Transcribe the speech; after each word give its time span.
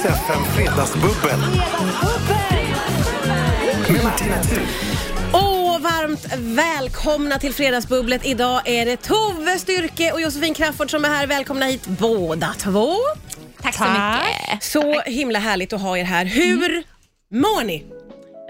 Riks 0.00 0.20
FM 0.20 0.44
Fredagsbubbel. 0.44 1.40
Med 3.88 4.04
Martina 4.04 4.42
Thun. 4.42 4.66
Åh, 5.32 5.78
varmt 5.80 6.26
välkomna 6.36 7.38
till 7.38 7.54
Fredagsbubblet. 7.54 8.26
Idag 8.26 8.68
är 8.68 8.86
det 8.86 8.96
Tove 8.96 9.58
Styrke 9.58 10.12
och 10.12 10.20
Josefin 10.20 10.54
Crafoord 10.54 10.90
som 10.90 11.04
är 11.04 11.08
här. 11.08 11.26
Välkomna 11.26 11.66
hit 11.66 11.86
båda 11.86 12.54
två. 12.58 12.94
Tack 13.62 13.74
så 13.74 13.84
mycket. 13.84 14.62
Så 14.62 15.00
himla 15.00 15.38
härligt 15.38 15.72
att 15.72 15.80
ha 15.80 15.98
er 15.98 16.04
här. 16.04 16.24
Hur 16.24 16.82
mår 17.30 17.64
ni? 17.64 17.84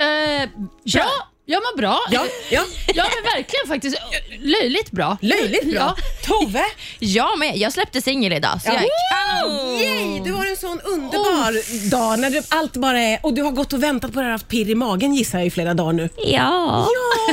Eh, 0.01 0.49
bra. 0.93 1.30
Jag 1.51 1.63
mår 1.63 1.77
bra. 1.77 2.01
Ja, 2.11 2.25
ja. 2.51 2.63
ja 2.95 3.05
men 3.15 3.33
verkligen 3.35 3.67
faktiskt. 3.69 3.97
Löjligt 4.41 4.91
bra. 4.91 5.17
Löjligt 5.21 5.73
bra. 5.73 5.97
Tove? 6.27 6.65
Jag 6.99 7.39
med. 7.39 7.57
Jag 7.57 7.73
släppte 7.73 8.03
singel 8.03 8.33
idag. 8.33 8.61
Så 8.63 8.69
jag 8.69 8.77
är 8.77 8.89
kanon. 9.41 9.79
Yay! 9.81 10.21
Du 10.25 10.33
har 10.33 10.47
en 10.47 10.57
sån 10.57 10.81
underbar 10.81 11.91
dag 11.91 12.19
när 12.19 12.31
du, 12.31 12.43
allt 12.49 12.77
bara 12.77 13.01
är... 13.01 13.19
Och 13.23 13.35
du 13.35 13.43
har 13.43 13.51
gått 13.51 13.73
och 13.73 13.83
väntat 13.83 14.13
på 14.13 14.19
det 14.21 14.25
här, 14.25 14.33
haft 14.33 14.49
pirr 14.49 14.71
i 14.71 14.75
magen 14.75 15.15
gissar 15.15 15.39
jag 15.39 15.47
i 15.47 15.51
flera 15.51 15.75
dagar 15.75 15.93
nu. 15.93 16.09
Ja. 16.27 16.87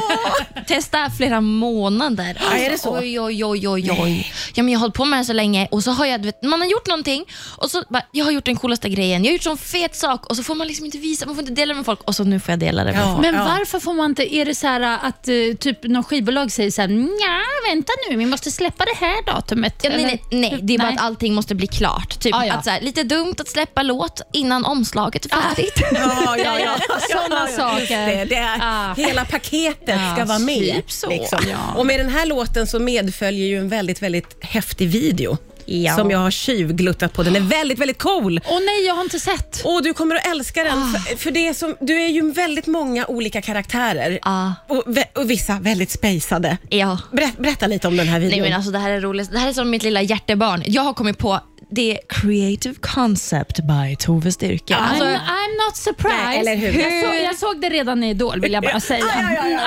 Testa 0.68 1.10
flera 1.18 1.42
månader. 1.42 2.38
Ja, 2.52 2.58
är 2.58 2.70
det 2.70 2.78
så? 2.78 2.98
Oj, 3.00 3.20
oj, 3.20 3.46
oj, 3.46 3.68
oj. 3.70 3.92
oj. 4.00 4.32
Ja, 4.54 4.64
men 4.64 4.74
jag 4.74 4.80
har 4.80 4.82
hållit 4.82 4.96
på 4.96 5.06
med 5.06 5.20
det 5.20 5.26
så 5.26 5.34
länge 5.34 5.68
och 5.72 5.84
så 5.84 5.92
har 5.92 6.06
jag, 6.06 6.26
vet, 6.26 6.44
man 6.44 6.62
har 6.62 6.68
gjort 6.68 6.88
någonting 6.88 7.26
och 7.58 7.72
så 7.72 7.84
bara, 7.90 8.04
jag 8.12 8.26
har 8.26 8.32
gjort 8.32 8.46
den 8.46 8.56
coolaste 8.56 8.90
grejen. 8.90 9.24
Jag 9.24 9.30
har 9.32 9.34
gjort 9.34 9.44
sån 9.44 9.58
fet 9.58 9.96
sak 9.96 10.26
och 10.26 10.36
så 10.38 10.44
får 10.44 10.56
man 10.56 10.68
liksom 10.68 10.86
inte 10.86 10.98
visa, 10.98 11.26
man 11.26 11.36
får 11.36 11.42
inte 11.42 11.54
dela 11.54 11.74
det 11.74 11.78
med 11.78 11.86
folk 11.86 12.02
och 12.04 12.16
så 12.16 12.24
nu 12.24 12.40
får 12.40 12.52
jag 12.52 12.60
dela 12.60 12.84
det 12.84 12.92
med 12.92 13.02
Ja. 13.02 13.12
folk. 13.14 13.22
Men 13.22 13.36
varför 13.46 13.80
får 13.80 13.94
man 13.94 14.07
inte, 14.10 14.36
är 14.36 14.46
det 14.46 14.56
så 14.56 14.68
här 14.68 14.82
att 15.08 15.28
eh, 15.28 15.34
typ 15.60 15.84
någon 15.84 16.04
skivbolag 16.04 16.52
säger 16.52 16.72
så 16.72 16.82
här, 16.82 16.88
"Nja, 16.88 17.42
vänta 17.70 17.94
nu, 18.10 18.18
vi 18.18 18.26
måste 18.26 18.52
släppa 18.52 18.86
det 18.86 19.06
här 19.06 19.26
datumet. 19.26 19.74
Ja, 19.84 19.90
nej, 19.90 20.04
nej, 20.04 20.24
nej, 20.32 20.60
det 20.64 20.74
är 20.74 20.78
bara 20.78 20.88
Nej. 20.88 20.98
att 20.98 21.04
allting 21.04 21.34
måste 21.36 21.56
bli 21.56 21.68
klart. 21.68 22.20
Typ 22.20 22.36
Ah, 22.36 22.46
ja. 22.46 22.54
att, 22.54 22.64
så 22.64 22.70
här, 22.70 22.82
lite 22.82 23.04
dumt 23.04 23.36
att 23.40 23.48
släppa 23.48 23.84
låt 23.84 24.22
innan 24.34 24.66
omslaget 24.66 25.26
är 25.26 25.30
färdigt. 25.30 25.74
Ja, 25.94 26.38
ja, 26.38 26.60
ja. 26.60 26.76
Såna 27.12 27.46
Just 27.46 27.58
saker. 27.58 28.08
Det, 28.08 28.26
det 28.26 28.36
är, 28.36 28.58
Ah. 28.62 28.94
Hela 28.94 29.26
paketet 29.26 30.00
ska 30.12 30.20
Ja, 30.20 30.26
vara 30.26 30.40
med. 30.40 30.76
typ 30.76 30.92
så. 30.92 31.10
Liksom. 31.10 31.40
Ja. 31.50 31.58
Och 31.76 31.86
med 31.86 32.00
den 32.00 32.10
här 32.10 32.26
låten 32.26 32.68
så 32.68 32.80
medföljer 32.80 33.48
ju 33.48 33.58
en 33.58 33.70
väldigt, 33.70 34.02
väldigt 34.02 34.38
häftig 34.42 34.90
video. 34.90 35.38
Ja. 35.68 35.96
Som 35.96 36.12
jag 36.12 36.20
har 36.20 36.32
tjuvgluttat 36.32 37.14
på. 37.14 37.24
Den 37.24 37.36
är 37.36 37.40
väldigt, 37.40 37.80
väldigt 37.80 37.98
cool. 37.98 38.42
Åh 38.46 38.60
nej, 38.66 38.86
jag 38.86 38.94
har 38.94 39.04
inte 39.04 39.20
sett. 39.20 39.62
Och 39.66 39.84
du 39.84 39.94
kommer 39.94 40.16
att 40.16 40.28
älska 40.28 40.64
den. 40.64 40.80
Ah. 40.80 41.00
För, 41.00 41.18
för 41.18 41.32
det 41.32 41.48
är 41.48 41.54
som, 41.54 41.76
du 41.80 42.02
är 42.02 42.08
ju 42.08 42.32
väldigt 42.32 42.68
många 42.68 43.06
olika 43.06 43.42
karaktärer. 43.42 44.20
Ja. 44.24 44.54
Och, 44.68 44.84
och 45.16 45.30
vissa 45.30 45.60
väldigt 45.60 45.92
spejsade. 45.92 46.58
Ja. 46.70 47.00
Berätta, 47.12 47.42
berätta 47.42 47.68
lite 47.68 47.88
om 47.88 47.98
den 47.98 48.08
här 48.08 48.20
videon. 48.20 48.40
Nej 48.40 48.50
men 48.50 48.58
alltså 48.58 48.72
det 48.72 48.80
här 48.80 48.92
är 48.92 49.02
roligt. 49.02 49.32
Det 49.32 49.40
här 49.40 49.50
är 49.50 49.54
som 49.54 49.70
mitt 49.70 49.84
lilla 49.84 50.02
hjärtebarn. 50.02 50.64
Jag 50.66 50.82
har 50.82 50.94
kommit 50.94 51.18
på 51.18 51.40
det 51.70 52.00
Creative 52.10 52.76
Concept 52.82 53.60
by 53.60 53.96
Tove 54.00 54.32
Styrke. 54.32 54.76
Alltså, 54.76 55.04
I'm, 55.06 55.16
I'm 55.16 55.66
not 55.68 55.78
surprised. 55.78 56.18
Nej, 56.26 56.40
eller 56.40 56.56
hur? 56.56 56.80
Jag, 56.80 57.04
såg, 57.04 57.24
jag 57.24 57.36
såg 57.36 57.62
det 57.62 57.70
redan 57.70 58.04
i 58.04 58.10
Idol 58.10 58.42
vill 58.42 58.54
jag 58.54 58.64
bara 58.64 58.80
säga. 58.80 59.06
Ja, 59.16 59.34
ja, 59.34 59.50
ja, 59.50 59.60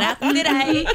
ja. 0.00 0.28
Rätt 0.30 0.36
i 0.36 0.42
dig. 0.42 0.86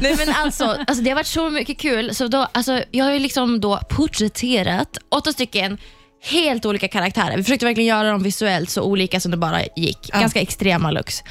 Nej 0.00 0.16
men 0.26 0.34
alltså, 0.34 0.64
alltså, 0.64 1.04
det 1.04 1.10
har 1.10 1.14
varit 1.14 1.26
så 1.26 1.50
mycket 1.50 1.78
kul. 1.78 2.14
Så 2.14 2.28
då, 2.28 2.48
alltså, 2.52 2.82
jag 2.90 3.04
har 3.04 3.12
ju 3.12 3.18
liksom 3.18 3.60
då 3.60 3.80
porträtterat 3.88 4.98
åtta 5.08 5.32
stycken 5.32 5.78
helt 6.22 6.66
olika 6.66 6.88
karaktärer. 6.88 7.36
Vi 7.36 7.42
försökte 7.42 7.66
verkligen 7.66 7.88
göra 7.88 8.10
dem 8.10 8.22
visuellt 8.22 8.70
så 8.70 8.82
olika 8.82 9.20
som 9.20 9.30
det 9.30 9.36
bara 9.36 9.60
gick. 9.76 10.10
Ganska 10.12 10.40
extrema 10.40 10.90
looks. 10.90 11.22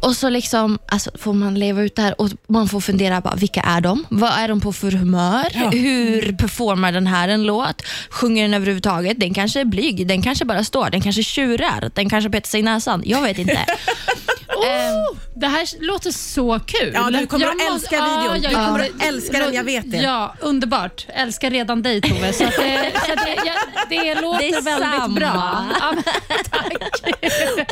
Och 0.00 0.16
så 0.16 0.28
liksom, 0.28 0.78
alltså, 0.88 1.10
får 1.14 1.32
man 1.32 1.54
leva 1.54 1.82
ut 1.82 1.96
det 1.96 2.02
här 2.02 2.20
och 2.20 2.30
man 2.46 2.68
får 2.68 2.80
fundera, 2.80 3.20
bara, 3.20 3.34
vilka 3.34 3.60
är 3.60 3.80
de? 3.80 4.06
Vad 4.08 4.30
är 4.32 4.48
de 4.48 4.60
på 4.60 4.72
för 4.72 4.90
humör? 4.90 5.70
Hur 5.72 6.32
performar 6.32 6.92
den 6.92 7.06
här 7.06 7.28
en 7.28 7.42
låt? 7.46 7.82
Sjunger 8.10 8.42
den 8.42 8.54
överhuvudtaget? 8.54 9.20
Den 9.20 9.34
kanske 9.34 9.60
är 9.60 9.64
blyg, 9.64 10.06
den 10.06 10.22
kanske 10.22 10.44
bara 10.44 10.64
står, 10.64 10.90
den 10.90 11.00
kanske 11.00 11.22
tjurar, 11.22 11.90
den 11.94 12.08
kanske 12.10 12.30
petar 12.30 12.48
sig 12.48 12.60
i 12.60 12.62
näsan. 12.62 13.02
Jag 13.04 13.22
vet 13.22 13.38
inte. 13.38 13.58
Oh, 14.56 15.16
det 15.34 15.46
här 15.46 15.68
låter 15.86 16.10
så 16.10 16.60
kul. 16.66 16.90
Ja, 16.94 17.10
du 17.10 17.26
kommer 17.26 17.46
Jag 17.46 17.54
att 17.54 17.72
älska 17.72 17.96
videon. 17.96 18.40
Du 18.40 18.48
kommer 18.66 18.80
att 18.80 19.02
älska 19.08 19.38
den, 19.38 19.54
jag 19.54 19.64
vet 19.64 19.90
det. 19.90 19.96
Ja, 19.96 20.34
underbart. 20.40 21.06
Älskar 21.08 21.50
redan 21.50 21.82
dig 21.82 22.00
Tove. 22.00 22.32
Så 22.32 22.44
att 22.44 22.56
det, 22.56 22.92
så 23.06 23.12
att 23.12 23.24
det, 23.24 23.34
jag, 23.34 23.56
det 24.14 24.20
låter 24.20 24.62
väldigt 24.62 24.88
samma. 24.88 25.08
bra. 25.08 25.64
Ja, 25.80 25.92
men, 25.94 26.04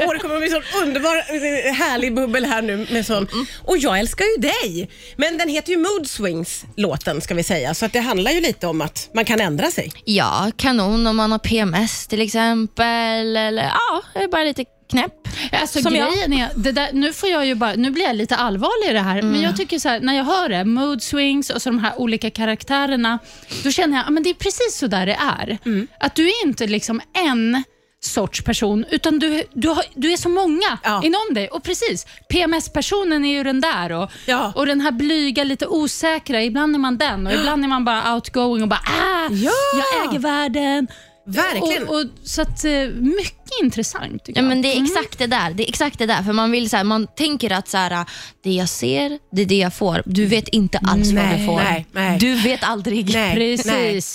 Åh, 0.06 0.12
det 0.12 0.18
kommer 0.18 0.34
att 0.34 0.40
bli 0.40 0.50
sån 0.50 0.62
underbar, 0.82 1.16
eh, 1.16 1.72
härlig 1.74 2.14
bubbel 2.14 2.44
här 2.44 2.62
nu. 2.62 2.86
Med 2.90 3.06
sån. 3.06 3.28
Och 3.64 3.78
jag 3.78 3.98
älskar 3.98 4.24
ju 4.24 4.42
dig. 4.42 4.90
Men 5.16 5.38
den 5.38 5.48
heter 5.48 5.70
ju 5.72 5.78
Mood 5.78 6.10
Swings, 6.10 6.64
låten 6.76 7.20
ska 7.20 7.34
vi 7.34 7.42
säga. 7.42 7.74
Så 7.74 7.86
att 7.86 7.92
det 7.92 8.00
handlar 8.00 8.30
ju 8.30 8.40
lite 8.40 8.66
om 8.66 8.80
att 8.80 9.10
man 9.14 9.24
kan 9.24 9.40
ändra 9.40 9.70
sig. 9.70 9.92
Ja, 10.04 10.50
kanon 10.56 11.06
om 11.06 11.16
man 11.16 11.32
har 11.32 11.38
PMS 11.38 12.06
till 12.06 12.20
exempel. 12.20 13.36
Eller 13.36 13.62
ja, 13.64 14.02
det 14.14 14.20
är 14.20 14.28
bara 14.28 14.44
lite 14.44 14.64
knäpp. 14.90 15.28
Alltså, 15.52 15.82
Som 15.82 15.94
jag. 15.96 16.12
grejen 16.12 16.32
är, 16.32 16.48
det 16.56 16.72
där, 16.72 16.88
nu, 16.92 17.12
får 17.12 17.28
jag 17.28 17.46
ju 17.46 17.54
bara, 17.54 17.72
nu 17.74 17.90
blir 17.90 18.04
jag 18.04 18.16
lite 18.16 18.36
allvarlig 18.36 18.90
i 18.90 18.92
det 18.92 19.00
här, 19.00 19.18
Mm. 19.18 19.30
men 19.32 19.40
jag 19.42 19.56
tycker 19.56 19.78
så 19.78 19.88
här, 19.88 20.00
när 20.00 20.14
jag 20.14 20.24
hör 20.24 20.48
det, 20.48 20.64
mood 20.64 21.02
swings 21.02 21.50
och 21.50 21.62
så 21.62 21.68
de 21.70 21.78
här 21.78 21.98
olika 22.00 22.30
karaktärerna, 22.30 23.18
då 23.64 23.70
känner 23.70 23.96
jag 23.96 24.18
att 24.18 24.24
det 24.24 24.30
är 24.30 24.34
precis 24.34 24.76
så 24.78 24.86
där 24.86 25.06
det 25.06 25.18
är. 25.38 25.58
Mm. 25.66 25.86
Att 26.00 26.14
du 26.14 26.28
är 26.28 26.46
inte 26.46 26.66
liksom 26.66 27.00
en 27.26 27.64
sorts 28.04 28.44
person, 28.44 28.84
utan 28.90 29.18
du, 29.18 29.42
du, 29.52 29.68
har, 29.68 29.84
du 29.94 30.12
är 30.12 30.16
så 30.16 30.28
många 30.28 30.78
Ja. 30.82 31.02
inom 31.04 31.20
dig. 31.34 31.48
Och 31.48 31.62
precis, 31.62 32.06
PMS-personen 32.28 33.24
är 33.24 33.32
ju 33.32 33.42
den 33.44 33.60
där 33.60 33.92
och, 33.92 34.10
Ja. 34.26 34.52
och 34.56 34.66
den 34.66 34.80
här 34.80 34.90
blyga, 34.92 35.44
lite 35.44 35.66
osäkra, 35.66 36.42
ibland 36.42 36.74
är 36.74 36.78
man 36.78 36.98
den 36.98 37.26
och 37.26 37.32
ibland 37.32 37.64
är 37.64 37.68
man 37.68 37.84
bara 37.84 38.14
outgoing 38.14 38.62
och 38.62 38.68
bara 38.68 38.80
ah, 38.86 39.28
Ja. 39.30 39.50
jag 39.76 40.08
äger 40.10 40.18
världen. 40.18 40.86
Verkligen. 41.26 41.88
Och, 41.88 41.94
och, 42.00 42.04
så 42.24 42.42
att, 42.42 42.64
eh, 42.64 42.72
mycket 43.00 43.60
intressant 43.62 44.24
tycker 44.24 44.40
Ja, 44.40 44.44
jag. 44.44 44.48
men 44.48 44.62
det 44.62 44.76
är 44.76 44.82
exakt 44.82 45.18
det 45.18 45.26
där. 45.26 45.50
Det 45.54 45.62
är 45.64 45.68
exakt 45.68 45.98
det 45.98 46.06
där. 46.06 46.22
För 46.22 46.32
man 46.32 46.50
vill 46.50 46.70
så 46.70 46.76
här, 46.76 46.84
man 46.84 47.06
tänker 47.16 47.52
att 47.52 47.68
så 47.68 47.76
här, 47.78 48.06
det 48.44 48.50
jag 48.52 48.68
ser, 48.68 49.18
det 49.32 49.42
är 49.42 49.46
det 49.46 49.58
jag 49.58 49.74
får. 49.74 50.02
Du 50.06 50.26
vet 50.26 50.48
inte 50.48 50.78
alls 50.78 51.06
vad 51.12 51.24
Nej, 51.24 51.38
du 51.38 51.46
får. 51.46 51.56
nej, 51.56 51.86
nej. 51.92 52.18
Du 52.18 52.34
vet 52.34 52.62
aldrig. 52.64 53.14
Nej, 53.14 53.34
Precis. 53.34 53.66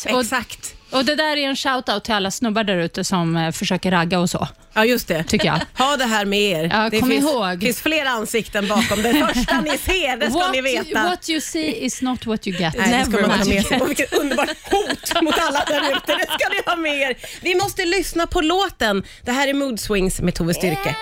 Nej, 0.06 0.18
exakt. 0.22 0.76
Och 0.76 0.79
Det 0.92 1.16
där 1.16 1.38
är 1.38 1.50
en 1.50 1.56
shout-out 1.56 2.00
till 2.00 2.14
alla 2.14 2.32
snubbar 2.32 2.64
där 2.64 2.78
ute 2.78 3.04
som 3.04 3.36
eh, 3.38 3.52
försöker 3.52 3.92
ragga 3.92 4.20
och 4.20 4.30
så, 4.30 4.48
Ja, 4.74 4.86
just 4.86 5.08
det. 5.08 5.24
tycker 5.24 5.46
jag. 5.48 5.60
Ha 5.86 5.98
det 5.98 6.06
här 6.06 6.26
med 6.26 6.40
er. 6.40 6.70
Ja, 6.74 6.90
det 6.90 7.00
kom 7.00 7.10
finns, 7.10 7.24
ihåg. 7.26 7.62
finns 7.62 7.82
flera 7.82 8.10
ansikten 8.10 8.68
bakom. 8.68 9.02
Det 9.02 9.14
första 9.34 9.62
ni 9.62 9.78
ser, 9.78 10.18
det 10.18 10.30
ska 10.32 10.40
what, 10.40 10.52
ni 10.52 10.62
veta. 10.62 11.04
what 11.04 11.30
you 11.30 11.42
see 11.42 11.86
is 11.86 12.02
not 12.02 12.26
what 12.26 12.48
you 12.48 12.58
get. 12.60 12.74
Nej, 12.78 12.90
det 13.00 13.06
ska 13.06 13.12
Never 13.12 13.28
man 13.28 13.40
ha 13.40 13.46
mind. 13.46 13.56
med 13.56 13.66
sig. 13.66 13.82
Och 13.82 13.90
vilket 13.90 14.14
underbart 14.14 14.50
hot 14.72 15.22
mot 15.24 15.36
alla 15.40 15.64
där 15.68 15.82
ute. 15.92 16.16
Det 16.16 16.24
ska 16.26 16.50
ni 16.50 16.62
ha 16.66 16.76
med 16.76 17.02
er. 17.12 17.18
Vi 17.42 17.56
måste 17.56 17.86
lyssna 17.86 18.28
på 18.28 18.42
låten. 18.42 19.04
Det 19.22 19.32
här 19.32 19.48
är 19.48 19.54
Mood 19.54 19.80
Swings 19.80 20.22
med 20.22 20.36
Tove 20.36 20.54
Styrke. 20.54 20.96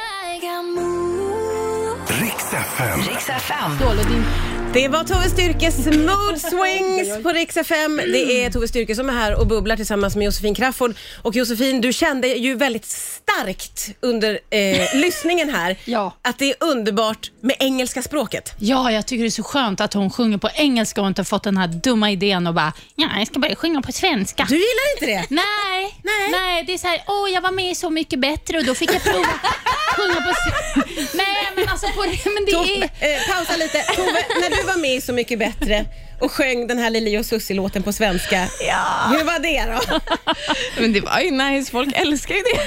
Riks 3.09 3.30
FM. 3.30 3.78
Dålig, 3.81 4.06
din- 4.08 4.25
Det 4.78 4.88
var 4.88 5.04
Tove 5.04 5.30
Styrkes 5.30 5.78
Mood 5.86 6.42
Swings 6.52 7.24
på 7.24 7.30
Rix 7.30 7.58
FM. 7.58 7.98
Det 7.98 8.44
är 8.46 8.52
Tove 8.52 8.68
Styrke 8.68 8.96
som 8.96 9.10
är 9.10 9.14
här 9.14 9.40
och 9.40 9.48
bubblar 9.48 9.76
tillsammans 9.76 10.16
med 10.16 10.26
Josefin 10.26 10.56
Crafoord. 10.56 10.96
Och 11.22 11.36
Josefin, 11.36 11.82
du 11.82 11.94
kände 11.94 12.28
ju 12.28 12.56
väldigt 12.56 12.86
starkt 12.86 13.90
under 14.00 14.40
eh, 14.50 14.96
lyssningen 15.02 15.50
här 15.50 15.78
Ja. 15.86 16.14
att 16.22 16.40
det 16.40 16.50
är 16.50 16.56
underbart 16.60 17.32
med 17.42 17.56
engelska 17.60 18.02
språket. 18.02 18.54
Ja, 18.60 18.92
jag 18.92 19.06
tycker 19.06 19.24
det 19.24 19.28
är 19.28 19.32
så 19.32 19.44
skönt 19.44 19.82
att 19.82 19.94
hon 19.94 20.10
sjunger 20.10 20.38
på 20.38 20.50
engelska 20.54 21.02
och 21.02 21.08
inte 21.08 21.24
fått 21.24 21.44
den 21.44 21.58
här 21.58 21.68
dumma 21.68 22.12
idén 22.12 22.48
och 22.48 22.54
bara, 22.54 22.74
ja, 22.96 23.08
jag 23.18 23.28
ska 23.28 23.40
börja 23.40 23.56
sjunga 23.56 23.82
på 23.82 23.92
svenska. 23.92 24.46
Du 24.50 24.56
gillar 24.56 24.94
inte 24.96 25.06
det? 25.06 25.36
Nej, 25.36 26.00
Nej. 26.04 26.32
nej. 26.32 26.64
det 26.68 26.74
är 26.74 26.78
så 26.78 26.88
här, 26.88 27.04
åh 27.08 27.30
jag 27.34 27.42
var 27.42 27.52
med 27.52 27.72
i 27.72 27.76
Så 27.76 27.90
mycket 27.90 28.20
bättre 28.20 28.58
och 28.58 28.66
då 28.66 28.76
fick 28.76 28.94
jag 28.94 29.04
prova 29.04 29.28
sjunga 29.97 30.22
på 30.22 30.34
Nej, 31.13 31.52
men 31.56 31.69
alltså 31.69 31.88
på 31.88 32.03
det, 32.03 32.25
men 32.35 32.46
det 32.46 32.52
Tove, 32.52 32.90
är... 33.00 33.16
eh, 33.16 33.35
pausa 33.35 33.56
lite. 33.56 33.84
Tove, 33.96 34.25
när 34.41 34.50
du 34.50 34.63
var 34.63 34.78
med 34.78 34.96
i 34.96 35.02
Så 35.02 35.13
mycket 35.13 35.40
bättre 35.40 35.85
och 36.22 36.31
sjöng 36.31 36.68
den 36.68 36.78
här 36.80 36.90
Lili 36.90 37.18
och 37.18 37.25
Susie-låten 37.25 37.84
på 37.84 37.94
svenska. 37.94 38.38
Hur 39.09 39.24
var 39.24 39.40
det 39.40 39.66
då? 39.74 40.00
Men 40.81 40.94
det 40.94 41.00
var 41.02 41.19
ju 41.19 41.31
nice, 41.31 41.72
folk 41.72 41.89
älskar 41.95 42.36
ju 42.36 42.42
det. 42.42 42.60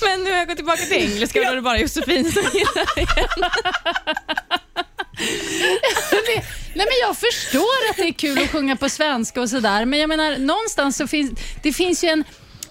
Men 0.00 0.24
nu 0.24 0.30
har 0.30 0.38
jag 0.38 0.48
gått 0.48 0.56
tillbaka 0.56 0.82
till 0.82 0.96
engelska 0.96 1.38
och 1.38 1.44
då 1.46 1.52
är 1.52 1.56
det 1.56 1.62
bara 1.62 1.78
Josefin 1.78 2.32
som 2.32 2.42
gillar 2.52 2.94
det. 2.96 3.06
det, 6.26 6.42
nej 6.74 6.86
men 6.86 6.98
jag 7.00 7.16
förstår 7.16 7.90
att 7.90 7.96
det 7.96 8.02
är 8.08 8.12
kul 8.12 8.42
att 8.42 8.50
sjunga 8.50 8.76
på 8.76 8.88
svenska 8.88 9.40
och 9.40 9.50
sådär, 9.50 9.84
men 9.84 9.98
jag 9.98 10.08
menar 10.08 10.38
någonstans 10.38 10.96
så 10.96 11.06
finns 11.06 11.30
det 11.62 11.72
finns 11.72 12.04
ju 12.04 12.08
en 12.08 12.24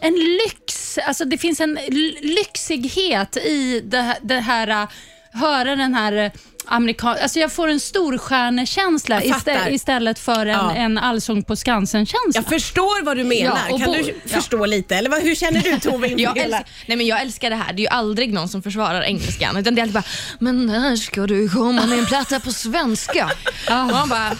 en 0.03 0.15
lyx, 0.15 0.80
alltså 0.97 1.25
det 1.25 1.37
finns 1.37 1.59
en 1.59 1.79
lyxighet 2.21 3.37
i 3.37 3.81
det, 3.85 4.01
här- 4.01 4.17
det 4.21 4.39
här, 4.39 4.67
äh, 4.67 4.89
höra 5.33 5.75
den 5.75 5.93
här 5.93 6.31
amerikan... 6.65 7.15
Alltså 7.21 7.39
jag 7.39 7.51
får 7.51 7.67
en 7.67 7.79
storstjärnekänsla 7.79 9.21
istä- 9.21 9.69
istället 9.69 10.19
för 10.19 10.45
en, 10.45 10.47
Ja. 10.47 10.73
en 10.75 10.97
Allsång 10.97 11.43
på 11.43 11.55
Skansen-känsla. 11.55 12.31
Jag 12.33 12.45
förstår 12.45 13.03
vad 13.03 13.17
du 13.17 13.23
menar. 13.23 13.59
Ja, 13.69 13.77
kan 13.77 13.91
du 13.91 13.99
ja. 13.99 14.13
förstå 14.39 14.65
lite? 14.65 14.95
Eller 14.95 15.09
vad, 15.09 15.21
hur 15.21 15.35
känner 15.35 15.61
du 15.61 15.79
Tove 15.79 16.07
Jag 16.17 16.37
älskar, 16.37 16.65
nej 16.85 16.97
men 16.97 17.07
jag 17.07 17.21
älskar 17.21 17.49
det 17.49 17.55
här. 17.55 17.73
Det 17.73 17.79
är 17.81 17.83
ju 17.83 17.87
aldrig 17.87 18.33
någon 18.33 18.49
som 18.49 18.63
försvarar 18.63 19.01
engelskan. 19.01 19.57
Utan 19.57 19.75
det 19.75 19.81
är 19.81 19.83
alltid 19.83 19.93
bara, 19.93 20.03
men 20.39 20.65
när 20.65 20.95
ska 20.95 21.27
du 21.27 21.49
komma 21.49 21.85
med 21.85 21.99
en 21.99 22.05
platta 22.05 22.39
på 22.39 22.51
svenska? 22.51 23.29
Och 23.69 23.73
man 23.75 24.09
bara, 24.09 24.31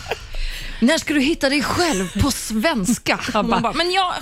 När 0.82 0.98
ska 0.98 1.14
du 1.14 1.20
hitta 1.20 1.50
dig 1.50 1.62
själv 1.64 2.22
på 2.22 2.32
svenska? 2.32 3.20
Jag 3.34 3.46
bara- 3.46 3.60
bara, 3.62 3.74
men 3.74 3.92
jag, 3.92 4.14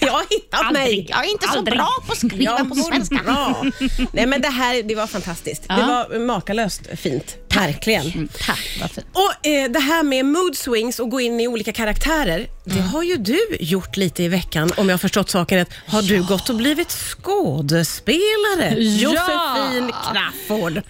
Jag 0.00 0.12
har 0.12 0.30
hittat 0.30 0.72
mig. 0.72 1.06
jag 1.10 1.24
är 1.24 1.30
inte 1.30 1.46
så 1.48 1.58
Aldrig. 1.58 1.78
bra 1.78 1.88
på 2.06 2.12
att 2.12 2.18
skriva 2.18 2.42
Jag 2.58 2.68
på 2.68 2.74
svenska. 2.74 3.20
bra. 3.24 3.64
Nej, 4.12 4.26
men 4.26 4.40
det 4.40 4.48
här 4.48 4.82
det 4.82 4.94
var 4.94 5.06
fantastiskt. 5.06 5.62
Det 5.68 5.74
var 5.74 6.18
makalöst 6.18 6.82
fint. 6.96 7.36
Verkligen. 7.54 8.28
Tack, 8.46 8.78
vad 8.80 8.90
fint. 8.90 9.06
Och 9.12 9.46
eh, 9.46 9.70
Det 9.70 9.78
här 9.80 10.02
med 10.02 10.24
mood 10.26 10.56
swings 10.56 10.98
och 11.00 11.10
gå 11.10 11.20
in 11.20 11.40
i 11.40 11.48
olika 11.48 11.72
karaktärer, 11.72 12.46
det 12.64 12.80
har 12.80 13.02
ju 13.02 13.16
du 13.16 13.40
gjort 13.60 13.96
lite 13.96 14.22
i 14.22 14.28
veckan 14.28 14.72
om 14.76 14.88
jag 14.88 14.92
har 14.94 14.98
förstått 14.98 15.30
saken 15.30 15.58
rätt. 15.58 15.70
Har 15.86 16.02
du 16.02 16.22
gått 16.22 16.48
och 16.48 16.56
blivit 16.56 16.90
skådespelare? 16.92 18.74
Ja. 18.78 19.10
Josefin 19.10 19.92
Crafoord. 20.12 20.82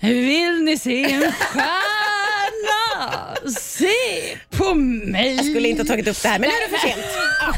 Vill 0.00 0.62
ni 0.62 0.78
se 0.78 1.12
en 1.12 1.32
stjärna? 1.32 1.70
Se 3.50 3.88
på 4.58 4.74
mig. 4.74 5.34
Jag 5.36 5.44
skulle 5.44 5.68
inte 5.68 5.82
ha 5.82 5.86
tagit 5.88 6.08
upp 6.08 6.22
det 6.22 6.28
här, 6.28 6.38
men 6.38 6.48
nu 6.48 6.54
är 6.54 6.70
det 6.70 6.78
för 6.78 6.88
sent. 6.88 7.06
Ja. 7.40 7.52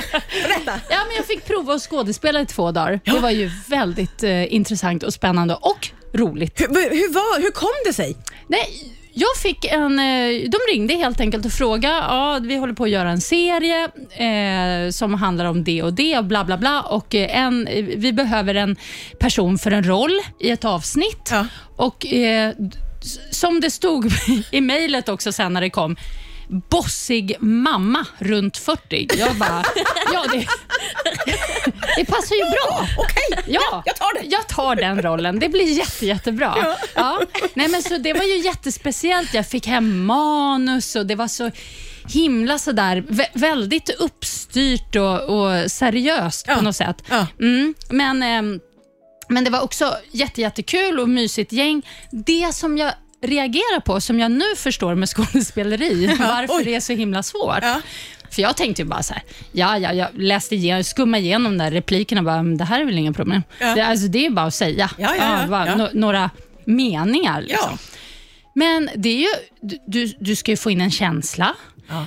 Berätta. 0.48 0.80
Ja, 0.90 0.96
men 1.06 1.16
jag 1.16 1.26
fick 1.26 1.44
prova 1.46 1.74
att 1.74 1.82
skådespela 1.82 2.40
i 2.40 2.46
två 2.46 2.72
dagar. 2.72 3.00
Det 3.04 3.18
var 3.20 3.30
ju 3.30 3.50
väldigt 3.68 4.22
eh, 4.22 4.54
intressant 4.54 5.02
och 5.02 5.14
spännande 5.14 5.54
och 5.54 5.88
roligt. 6.14 6.60
Hur, 6.60 6.66
hur, 6.68 7.12
var, 7.14 7.42
hur 7.42 7.50
kom 7.50 7.68
det 7.86 7.92
sig? 7.92 8.16
Nej, 8.46 8.68
jag 9.14 9.36
fick 9.42 9.64
en... 9.64 9.98
eh, 9.98 10.50
De 10.50 10.58
ringde 10.72 10.94
helt 10.94 11.20
enkelt 11.20 11.46
och 11.46 11.52
frågade. 11.52 11.94
Ja, 11.94 12.38
vi 12.42 12.56
håller 12.56 12.74
på 12.74 12.84
att 12.84 12.90
göra 12.90 13.10
en 13.10 13.20
serie 13.20 13.84
eh, 14.16 14.90
som 14.90 15.14
handlar 15.14 15.44
om 15.44 15.64
det 15.64 15.82
och 15.82 15.92
det 15.92 16.18
och 16.18 16.24
bla 16.24 16.44
bla 16.44 16.56
bla. 16.58 16.80
Och 16.82 17.14
eh, 17.14 17.36
en, 17.38 17.66
eh, 17.68 17.84
vi 17.84 18.12
behöver 18.12 18.54
en 18.54 18.76
person 19.20 19.58
för 19.58 19.70
en 19.70 19.84
roll 19.86 20.20
i 20.40 20.50
ett 20.50 20.64
avsnitt. 20.64 21.28
Ja. 21.30 21.46
Och 21.76 22.06
eh, 22.06 22.52
som 23.30 23.60
det 23.60 23.70
stod 23.70 24.12
i 24.50 24.60
mejlet 24.60 25.08
också 25.08 25.32
sen 25.32 25.52
när 25.52 25.60
det 25.60 25.70
kom, 25.70 25.96
bossig 26.70 27.36
mamma 27.40 28.06
runt 28.18 28.56
40. 28.56 29.08
Jag 29.18 29.36
bara, 29.36 29.64
ja 30.12 30.24
det, 30.32 30.38
det 31.96 32.04
passar 32.04 32.34
ju 32.34 32.42
bra. 32.50 32.86
Okej, 32.98 33.44
Ja, 33.54 33.82
jag 33.86 33.96
tar 33.96 34.14
det. 34.22 34.26
Jag 34.28 34.48
tar 34.48 34.76
den 34.76 35.02
rollen. 35.02 35.38
Det 35.38 35.48
blir 35.48 35.78
jätte, 35.78 36.06
jättebra. 36.06 36.76
Ja. 36.94 37.20
Nej, 37.54 37.68
men 37.68 37.82
så 37.82 37.98
det 37.98 38.12
var 38.12 38.22
ju 38.24 38.38
jättespeciellt. 38.38 39.34
Jag 39.34 39.46
fick 39.48 39.66
hem 39.66 40.04
manus 40.04 40.96
och 40.96 41.06
det 41.06 41.14
var 41.14 41.28
så 41.28 41.50
himla 42.08 42.58
sådär, 42.58 43.04
vä- 43.08 43.26
väldigt 43.32 43.90
uppstyrt 43.90 44.96
och, 44.96 45.20
och 45.20 45.70
seriöst 45.70 46.44
Ja. 46.48 46.54
på 46.54 46.60
något 46.62 46.76
sätt. 46.76 46.96
Mm, 47.40 47.74
men, 47.90 48.22
ehm, 48.22 48.60
men 49.32 49.44
det 49.44 49.50
var 49.50 49.60
också 49.60 49.96
jätte, 50.10 50.40
jättekul 50.40 51.00
och 51.00 51.08
mysigt 51.08 51.52
gäng. 51.52 51.82
Det 52.10 52.54
som 52.54 52.78
jag 52.78 52.92
reagerar 53.22 53.80
på, 53.80 54.00
som 54.00 54.20
jag 54.20 54.30
nu 54.30 54.44
förstår 54.56 54.94
med 54.94 55.08
skådespeleri, 55.08 56.06
varför 56.18 56.54
oj. 56.56 56.64
det 56.64 56.74
är 56.74 56.80
så 56.80 56.92
himla 56.92 57.22
svårt. 57.22 57.58
Ja. 57.62 57.80
För 58.30 58.42
jag 58.42 58.56
tänkte 58.56 58.82
ju 58.82 58.88
bara 58.88 59.02
så 59.02 59.14
här, 59.14 59.22
ja, 59.52 59.78
ja, 59.78 59.92
jag 59.92 60.08
läste 60.14 60.54
igenom, 60.54 60.84
skummade 60.84 61.22
igenom 61.22 61.58
där 61.58 61.70
replikerna 61.70 62.20
och 62.20 62.24
bara, 62.24 62.42
"Men 62.42 62.56
det 62.56 62.64
här 62.64 62.80
är 62.80 62.84
väl 62.84 62.98
inga 62.98 63.12
problem. 63.12 63.42
Ja. 63.60 63.74
Det, 63.74 63.80
alltså, 63.80 64.06
det 64.06 64.26
är 64.26 64.30
bara 64.30 64.46
att 64.46 64.54
säga. 64.54 64.90
Ja, 64.98 65.14
ja, 65.18 65.40
ja, 65.42 65.48
bara 65.48 65.66
ja. 65.66 65.74
no- 65.74 65.90
några 65.94 66.30
meningar. 66.64 67.42
Liksom. 67.42 67.70
Ja. 67.72 67.78
Men 68.54 68.90
det 68.96 69.08
är 69.08 69.20
ju, 69.20 69.28
du, 69.86 70.12
du 70.20 70.36
ska 70.36 70.50
ju 70.50 70.56
få 70.56 70.70
in 70.70 70.80
en 70.80 70.90
känsla. 70.90 71.54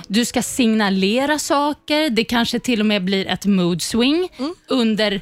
Du 0.08 0.24
ska 0.24 0.42
signalera 0.42 1.38
saker. 1.38 2.10
Det 2.10 2.24
kanske 2.24 2.58
till 2.58 2.80
och 2.80 2.86
med 2.86 3.04
blir 3.04 3.26
ett 3.26 3.46
mood 3.46 3.82
swing 3.82 4.28
Mm. 4.38 4.54
under 4.68 5.20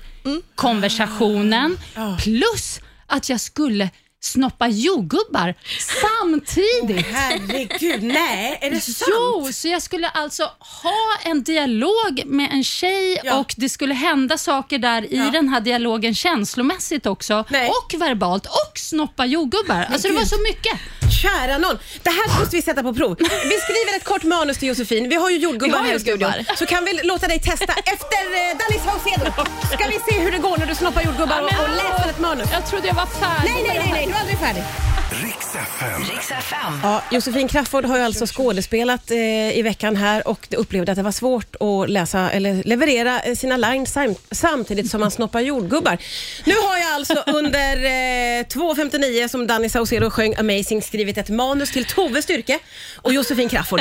konversationen. 0.54 1.78
Ah. 1.94 2.16
Plus 2.16 2.80
att 3.06 3.28
jag 3.28 3.40
skulle 3.40 3.90
snoppa 4.24 4.68
jordgubbar 4.68 5.54
samtidigt. 6.02 7.06
Herregud, 7.06 8.02
nej, 8.02 8.58
är 8.60 8.70
det 8.70 8.80
sant? 8.80 9.10
Jo, 9.10 9.52
så 9.52 9.68
jag 9.68 9.82
skulle 9.82 10.08
alltså 10.08 10.42
ha 10.58 11.18
en 11.24 11.42
dialog 11.42 12.22
med 12.26 12.48
en 12.52 12.64
tjej 12.64 13.20
Ja. 13.24 13.34
och 13.38 13.54
det 13.56 13.68
skulle 13.68 13.94
hända 13.94 14.38
saker 14.38 14.78
där 14.78 15.02
i 15.02 15.16
Ja. 15.16 15.30
den 15.30 15.48
här 15.48 15.60
dialogen 15.60 16.14
känslomässigt 16.14 17.06
också 17.06 17.44
Nej. 17.48 17.68
och 17.68 18.00
verbalt 18.00 18.46
och 18.46 18.78
snoppa 18.78 19.26
jordgubbar. 19.26 19.86
Alltså 19.92 20.08
det 20.08 20.14
var 20.14 20.20
gud. 20.20 20.28
så 20.30 20.36
mycket. 20.42 20.78
Kära 21.22 21.58
någon, 21.58 21.78
det 22.02 22.10
här 22.10 22.40
måste 22.40 22.56
vi 22.56 22.62
sätta 22.62 22.82
på 22.82 22.94
prov. 22.94 23.16
Vi 23.18 23.26
skriver 23.66 23.96
ett 23.96 24.04
kort 24.04 24.22
manus 24.22 24.58
till 24.58 24.68
Josefin. 24.68 25.08
Vi 25.08 25.14
har 25.16 25.30
ju 25.30 25.36
jordgubbar 25.38 25.78
har 25.78 25.86
här 25.86 25.94
i 25.94 26.00
studion. 26.00 26.32
Så 26.56 26.66
kan 26.66 26.84
vi 26.84 26.92
låta 27.02 27.28
dig 27.28 27.40
testa 27.40 27.72
efter 27.72 28.22
eh, 28.40 28.58
Danny 28.60 28.78
Saucedo. 28.86 29.30
Ska 29.74 29.86
vi 29.88 29.98
se 30.12 30.20
hur 30.20 30.30
det 30.32 30.38
går 30.38 30.56
när 30.58 30.66
du 30.66 30.74
snoppar 30.74 31.02
jordgubbar 31.02 31.40
och, 31.40 31.46
och 31.64 31.68
läser 31.76 32.10
ett 32.10 32.20
manus? 32.20 32.48
Jag 32.52 32.66
trodde 32.70 32.86
jag 32.88 32.94
var 32.94 33.06
färdig 33.06 33.50
Nej, 33.52 33.62
nej, 33.66 33.78
nej, 33.78 33.90
nej, 33.92 34.06
du 34.14 34.18
är 34.18 34.20
aldrig 34.20 34.38
färdig. 34.38 34.93
Riks 35.22 35.54
FM. 35.54 36.02
Riks 36.10 36.30
FM. 36.30 36.80
Ja, 36.82 37.02
Josefin 37.10 37.48
Crafoord 37.48 37.84
har 37.84 37.96
ju 37.98 38.02
alltså 38.04 38.26
skådespelat 38.26 39.10
eh, 39.10 39.58
i 39.58 39.62
veckan 39.62 39.96
här 39.96 40.28
och 40.28 40.46
upplevde 40.56 40.92
att 40.92 40.96
det 40.96 41.02
var 41.02 41.12
svårt 41.12 41.56
att 41.60 41.90
läsa 41.90 42.30
eller 42.30 42.62
leverera 42.64 43.20
eh, 43.20 43.34
sina 43.34 43.56
lines 43.56 43.92
sam 43.92 44.14
samtidigt 44.30 44.90
som 44.90 45.00
man 45.00 45.10
snoppar 45.10 45.40
jordgubbar. 45.40 45.98
Nu 46.44 46.54
har 46.54 46.78
jag 46.78 46.92
alltså 46.92 47.14
under 47.26 47.76
eh, 47.76 48.44
2.59 48.44 49.28
som 49.28 49.46
Danny 49.46 49.68
Saucedo 49.68 50.10
sjöng 50.10 50.34
Amazing 50.34 50.82
skrivit 50.82 51.18
ett 51.18 51.28
manus 51.28 51.70
till 51.72 51.84
Tove 51.84 52.22
Styrke 52.22 52.58
och 52.96 53.12
Josefin 53.12 53.48
Crafoord 53.48 53.80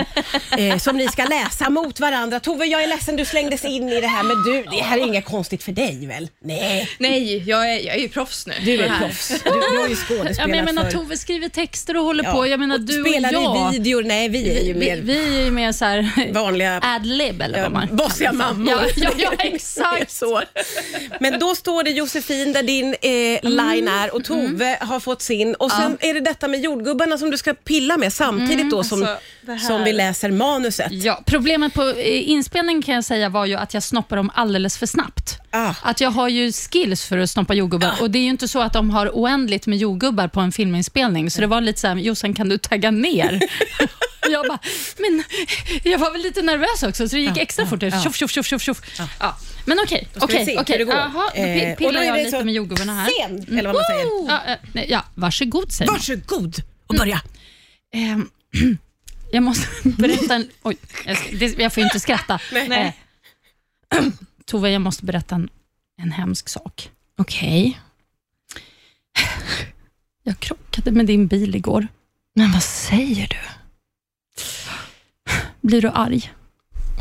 eh, 0.57 0.77
som 0.77 0.97
ni 0.97 1.07
ska 1.07 1.23
läsa 1.25 1.69
mot 1.69 1.99
varandra. 1.99 2.39
Tove, 2.39 2.65
jag 2.65 2.83
är 2.83 2.87
ledsen 2.87 3.15
du 3.15 3.25
slängdes 3.25 3.65
in 3.65 3.89
i 3.89 4.01
det 4.01 4.07
här 4.07 4.23
men 4.23 4.43
du, 4.43 4.63
det 4.77 4.83
här 4.83 4.97
är 4.97 5.01
inget 5.01 5.25
konstigt 5.25 5.63
för 5.63 5.71
dig 5.71 6.07
väl? 6.07 6.29
Nej, 6.41 6.89
Nej, 6.97 7.43
jag 7.49 7.71
är, 7.73 7.85
jag 7.85 7.95
är 7.95 7.99
ju 7.99 8.09
proffs 8.09 8.47
nu. 8.47 8.53
du 8.65 8.81
är 8.83 8.97
proffs. 8.99 9.27
Du, 9.43 9.49
du 9.51 9.77
har 9.79 9.87
ju 9.87 9.95
skådespelat 9.95 10.37
Ja, 10.37 10.47
men 10.47 10.57
jag 10.57 10.65
menar, 10.65 10.83
för. 10.83 10.91
Tove 10.91 11.17
skriver 11.23 11.49
texter 11.49 11.97
och 11.97 12.03
håller 12.03 12.23
Ja, 12.23 12.31
på. 12.31 12.47
Jag 12.47 12.59
menar, 12.59 12.75
och 12.75 12.81
du 12.81 13.01
och 13.01 13.07
spelar 13.07 13.31
jag. 13.33 13.73
i 13.73 13.77
videor. 13.77 14.03
Nej, 14.03 14.29
vi 14.29 14.57
är 14.57 14.63
ju 14.63 14.73
vi, 14.73 14.79
mer 14.79 14.97
vi 15.01 15.37
är 15.39 15.45
ju 15.45 15.51
mer 15.51 15.71
så 15.71 15.85
här 15.85 16.33
vanliga 16.33 16.79
ad-lib 16.83 17.41
eller 17.41 17.61
vad 17.61 17.71
man 17.71 17.87
bossiga 17.91 18.31
mammor. 18.43 18.73
Ja, 18.73 18.83
ja, 18.95 19.11
ja 19.17 19.31
exakt. 19.37 20.11
så. 20.11 20.41
Men 21.19 21.39
då 21.39 21.55
står 21.55 21.83
det 21.83 21.89
Josefin 21.91 22.53
där 22.53 22.63
din 22.63 22.95
eh, 23.01 23.49
line 23.49 23.87
är 23.87 24.15
och 24.15 24.23
Tove 24.23 24.77
har 24.81 24.99
fått 24.99 25.21
sin 25.21 25.55
och 25.55 25.71
sen 25.71 25.97
är 25.99 26.13
det 26.13 26.19
detta 26.19 26.47
med 26.47 26.59
jordgubbarna 26.61 27.17
som 27.17 27.29
du 27.31 27.37
ska 27.37 27.53
pilla 27.53 27.97
med 27.97 28.13
samtidigt 28.13 28.69
då 28.71 28.83
som, 28.83 29.07
Alltså, 29.47 29.67
som 29.67 29.83
vi 29.83 29.93
läser 29.93 30.31
manuset. 30.31 30.87
Ja, 30.91 31.23
problemet 31.25 31.73
på 31.73 31.83
eh, 31.89 32.29
inspelningen 32.29 32.81
kan 32.81 32.95
jag 32.95 33.03
säga 33.03 33.29
var 33.29 33.45
ju 33.45 33.55
att 33.55 33.73
jag 33.73 33.83
snoppar 33.83 34.15
dem 34.17 34.31
alldeles 34.35 34.77
för 34.77 34.85
snabbt. 34.85 35.39
Ah. 35.55 35.73
Att 35.81 36.01
jag 36.01 36.09
har 36.11 36.29
ju 36.29 36.51
skills 36.51 37.05
för 37.05 37.17
att 37.17 37.29
snoppa 37.29 37.53
jordgubbar 37.53 37.93
och 38.01 38.11
det 38.11 38.19
är 38.19 38.23
ju 38.23 38.29
inte 38.29 38.47
så 38.47 38.61
att 38.61 38.73
de 38.73 38.89
har 38.89 39.07
oändligt 39.13 39.67
med 39.67 39.77
jordgubbar 39.77 40.27
på 40.27 40.39
en 40.41 40.51
filminspelning. 40.51 41.31
Så 41.31 41.41
det 41.41 41.47
var 41.47 41.61
lite 41.61 41.79
så 41.79 41.87
här, 41.87 41.95
Jossan 41.95 42.33
kan 42.33 42.49
du 42.49 42.57
tagga 42.57 42.91
ner? 42.91 43.39
Jag 44.31 44.47
bara, 44.47 44.59
men 44.97 45.23
jag 45.83 45.99
var 45.99 46.11
väl 46.11 46.21
lite 46.21 46.41
nervös 46.41 46.83
också 46.83 47.09
så 47.09 47.15
det 47.15 47.21
gick 47.21 47.37
extra 47.37 47.65
fort. 47.65 47.79
Tjoff, 48.03 48.15
tjoff, 48.15 48.31
tjoff, 48.31 48.45
tjoff, 48.47 48.61
tjoff. 48.61 48.81
Ja. 49.19 49.37
Men 49.65 49.79
okej, 49.83 50.07
okej, 50.19 50.57
okej. 50.59 50.81
Jaha, 50.89 51.11
då 51.35 51.41
Eh, 51.41 51.75
pillar 51.77 51.93
då 51.93 51.99
är 51.99 52.03
jag 52.03 52.17
lite 52.17 52.31
så 52.31 52.43
med 52.45 52.53
jordgubbarna 52.53 52.93
här. 52.95 53.09
Scen, 53.09 53.57
eller 53.59 53.73
vad 53.73 53.75
man 53.75 53.83
säger. 53.83 54.07
Ja, 54.27 54.51
eh, 54.53 54.57
nej, 54.73 54.85
ja, 54.89 55.03
varsågod 55.15 55.71
säger. 55.71 55.91
Varsågod 55.91 56.55
och 56.87 56.95
börja. 56.95 57.21
Ehm, 57.93 58.29
jag 59.31 59.43
måste 59.43 59.67
berätta 59.89 60.35
en... 60.35 60.49
Oj, 60.63 60.77
jag, 61.05 61.17
ska- 61.17 61.35
det, 61.35 61.59
jag 61.59 61.73
får 61.73 61.81
ju 61.81 61.85
inte 61.87 61.99
skratta. 61.99 62.39
Nej. 62.67 62.97
Eh, 63.95 64.03
Tove, 64.45 64.69
jag 64.69 64.81
måste 64.81 65.05
berätta 65.05 65.35
en, 65.35 65.49
en 66.01 66.11
hemsk 66.11 66.49
sak. 66.49 66.91
Okej. 67.17 67.79
Jag 70.25 70.39
krockade 70.39 70.91
med 70.91 71.05
din 71.05 71.27
bil 71.27 71.55
igår. 71.55 71.87
Men 72.35 72.51
vad 72.51 72.63
säger 72.63 73.27
du? 73.27 73.37
Blir 75.61 75.81
du 75.81 75.89
arg? 75.89 76.31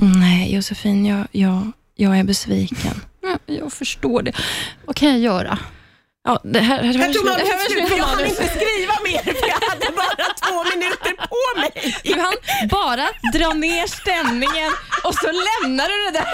Nej, 0.00 0.54
Josefin, 0.54 1.06
jag, 1.06 1.26
jag, 1.32 1.72
jag 1.94 2.18
är 2.18 2.24
besviken. 2.24 3.00
Ja, 3.20 3.38
jag 3.46 3.72
förstår 3.72 4.22
det. 4.22 4.32
Vad 4.84 4.96
kan 4.96 5.08
jag 5.08 5.18
göra? 5.18 5.58
Ja, 6.24 6.40
det 6.44 6.60
här, 6.60 6.82
det 6.82 6.98
här, 6.98 7.12
tog 7.12 7.28
här, 7.28 7.38
det 7.38 7.46
här, 7.46 7.68
slut, 7.68 7.98
jag 7.98 8.04
hann 8.04 8.24
inte 8.24 8.48
skriva 8.48 8.94
mer 9.04 9.22
för 9.22 9.48
jag 9.48 9.60
hade 9.70 9.86
bara 9.96 10.34
två 10.42 10.76
minuter 10.76 11.12
på 11.28 11.60
mig. 11.60 11.94
Du 12.04 12.20
hann 12.20 12.68
bara 12.70 13.08
dra 13.32 13.54
ner 13.54 13.86
stämningen 13.86 14.72
och 15.04 15.14
så 15.14 15.26
lämnar 15.26 15.88
du 15.88 16.10
det 16.10 16.18
där. 16.18 16.26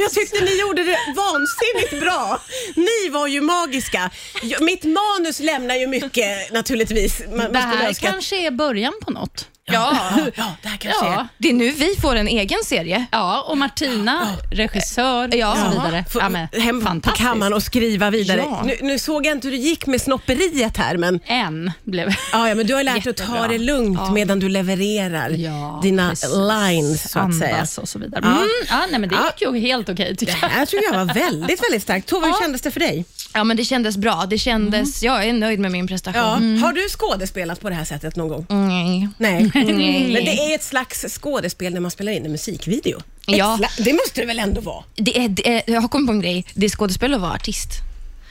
Men 0.00 0.04
jag 0.04 0.12
tyckte 0.12 0.44
ni 0.44 0.60
gjorde 0.60 0.84
det 0.84 0.98
vansinnigt 1.16 2.00
bra. 2.04 2.40
Ni 2.76 3.08
var 3.10 3.26
ju 3.26 3.40
magiska. 3.40 4.10
Jag- 4.42 4.62
Mitt 4.62 4.84
manus 4.84 5.40
lämnar 5.40 5.74
ju 5.74 5.86
mycket 5.86 6.52
naturligtvis. 6.52 7.20
Man, 7.20 7.38
Det 7.38 7.44
skulle 7.44 7.58
här 7.58 7.88
önska 7.88 8.08
att- 8.08 8.12
kanske 8.12 8.46
är 8.46 8.50
början 8.50 8.92
på 9.02 9.10
något. 9.10 9.48
Ja. 9.64 9.96
ja, 10.36 10.44
det 10.62 10.68
här 10.68 10.76
kanske 10.76 11.06
är... 11.06 11.10
Ja, 11.12 11.26
Det 11.38 11.48
är 11.50 11.54
nu 11.54 11.70
vi 11.70 11.96
får 12.00 12.16
en 12.16 12.28
egen 12.28 12.58
serie. 12.64 13.06
ja, 13.12 13.44
och 13.48 13.58
Martina, 13.58 14.28
regissör 14.50 15.36
Ja. 15.36 15.52
och 15.52 15.58
så 15.58 15.68
vidare. 15.70 16.04
Ja, 16.14 16.28
men, 16.28 16.48
hem 16.62 17.00
på 17.00 17.10
kammaren 17.10 17.52
och 17.52 17.62
skriva 17.62 18.10
vidare. 18.10 18.38
Ja. 18.50 18.62
Nu, 18.64 18.76
nu 18.82 18.98
såg 18.98 19.26
jag 19.26 19.32
inte 19.32 19.48
hur 19.48 19.52
det 19.56 19.62
gick 19.62 19.86
med 19.86 20.00
snopperiet 20.00 20.76
här, 20.76 20.96
men, 20.96 21.20
En 21.26 21.72
blev... 21.84 22.08
ja, 22.32 22.48
ja, 22.48 22.54
men 22.54 22.66
du 22.66 22.74
har 22.74 22.82
lärt 22.84 23.04
dig 23.04 23.10
att 23.10 23.16
ta 23.16 23.48
det 23.48 23.58
lugnt 23.58 23.98
Ja. 24.02 24.12
medan 24.12 24.40
du 24.40 24.48
levererar 24.48 25.30
Ja, 25.30 25.80
dina 25.82 26.10
precis. 26.10 26.30
lines, 26.34 27.10
så 27.12 27.18
att 27.18 27.38
säga. 27.38 27.66
Och 27.80 27.88
så 27.88 27.98
vidare. 27.98 28.24
Mm, 28.26 28.38
ja, 28.68 28.78
nej, 28.90 29.00
men 29.00 29.08
det 29.08 29.16
gick 29.16 29.42
ju 29.42 29.58
helt 29.60 29.88
okej 29.88 30.16
tycker 30.16 30.32
Det 30.32 30.38
jag. 30.42 30.48
här 30.48 30.66
tycker 30.66 30.84
jag 30.92 31.04
var 31.06 31.14
väldigt, 31.14 31.62
väldigt 31.64 31.82
starkt. 31.82 32.08
Tove, 32.08 32.26
hur 32.26 32.40
kändes 32.42 32.62
det 32.62 32.70
för 32.70 32.80
dig? 32.80 33.04
Ja, 33.34 33.44
men 33.44 33.56
det 33.56 33.64
kändes 33.64 33.96
bra. 33.96 34.26
Det 34.30 34.38
kändes, 34.38 35.02
Jag 35.02 35.24
är 35.24 35.32
nöjd 35.32 35.60
med 35.60 35.72
min 35.72 35.86
prestation. 35.86 36.56
Ja. 36.60 36.66
Har 36.66 36.72
du 36.72 36.88
skådespelat 36.88 37.60
på 37.60 37.68
det 37.68 37.74
här 37.74 37.84
sättet 37.84 38.16
någon 38.16 38.28
gång? 38.28 38.46
Nej. 38.68 39.08
Nej. 39.18 39.50
Nej. 39.66 40.12
Men 40.12 40.24
det 40.24 40.30
är 40.52 40.54
ett 40.54 40.62
slags 40.64 41.04
skådespel 41.20 41.72
när 41.74 41.80
man 41.80 41.90
spelar 41.90 42.12
in 42.12 42.24
en 42.24 42.32
musikvideo. 42.32 42.98
Ett 42.98 43.04
Ja. 43.36 43.58
sla- 43.60 43.82
Det 43.84 43.92
måste 43.92 44.20
det 44.20 44.26
väl 44.26 44.38
ändå 44.38 44.60
vara? 44.60 44.84
Det 44.96 45.18
är, 45.24 45.28
det 45.28 45.48
är, 45.48 45.62
jag 45.66 45.80
har 45.80 45.88
kommit 45.88 46.06
på 46.06 46.12
en 46.12 46.20
grej. 46.20 46.44
Det 46.54 46.66
är 46.66 46.70
skådespel 46.70 47.14
att 47.14 47.20
vara 47.20 47.32
artist. 47.32 47.68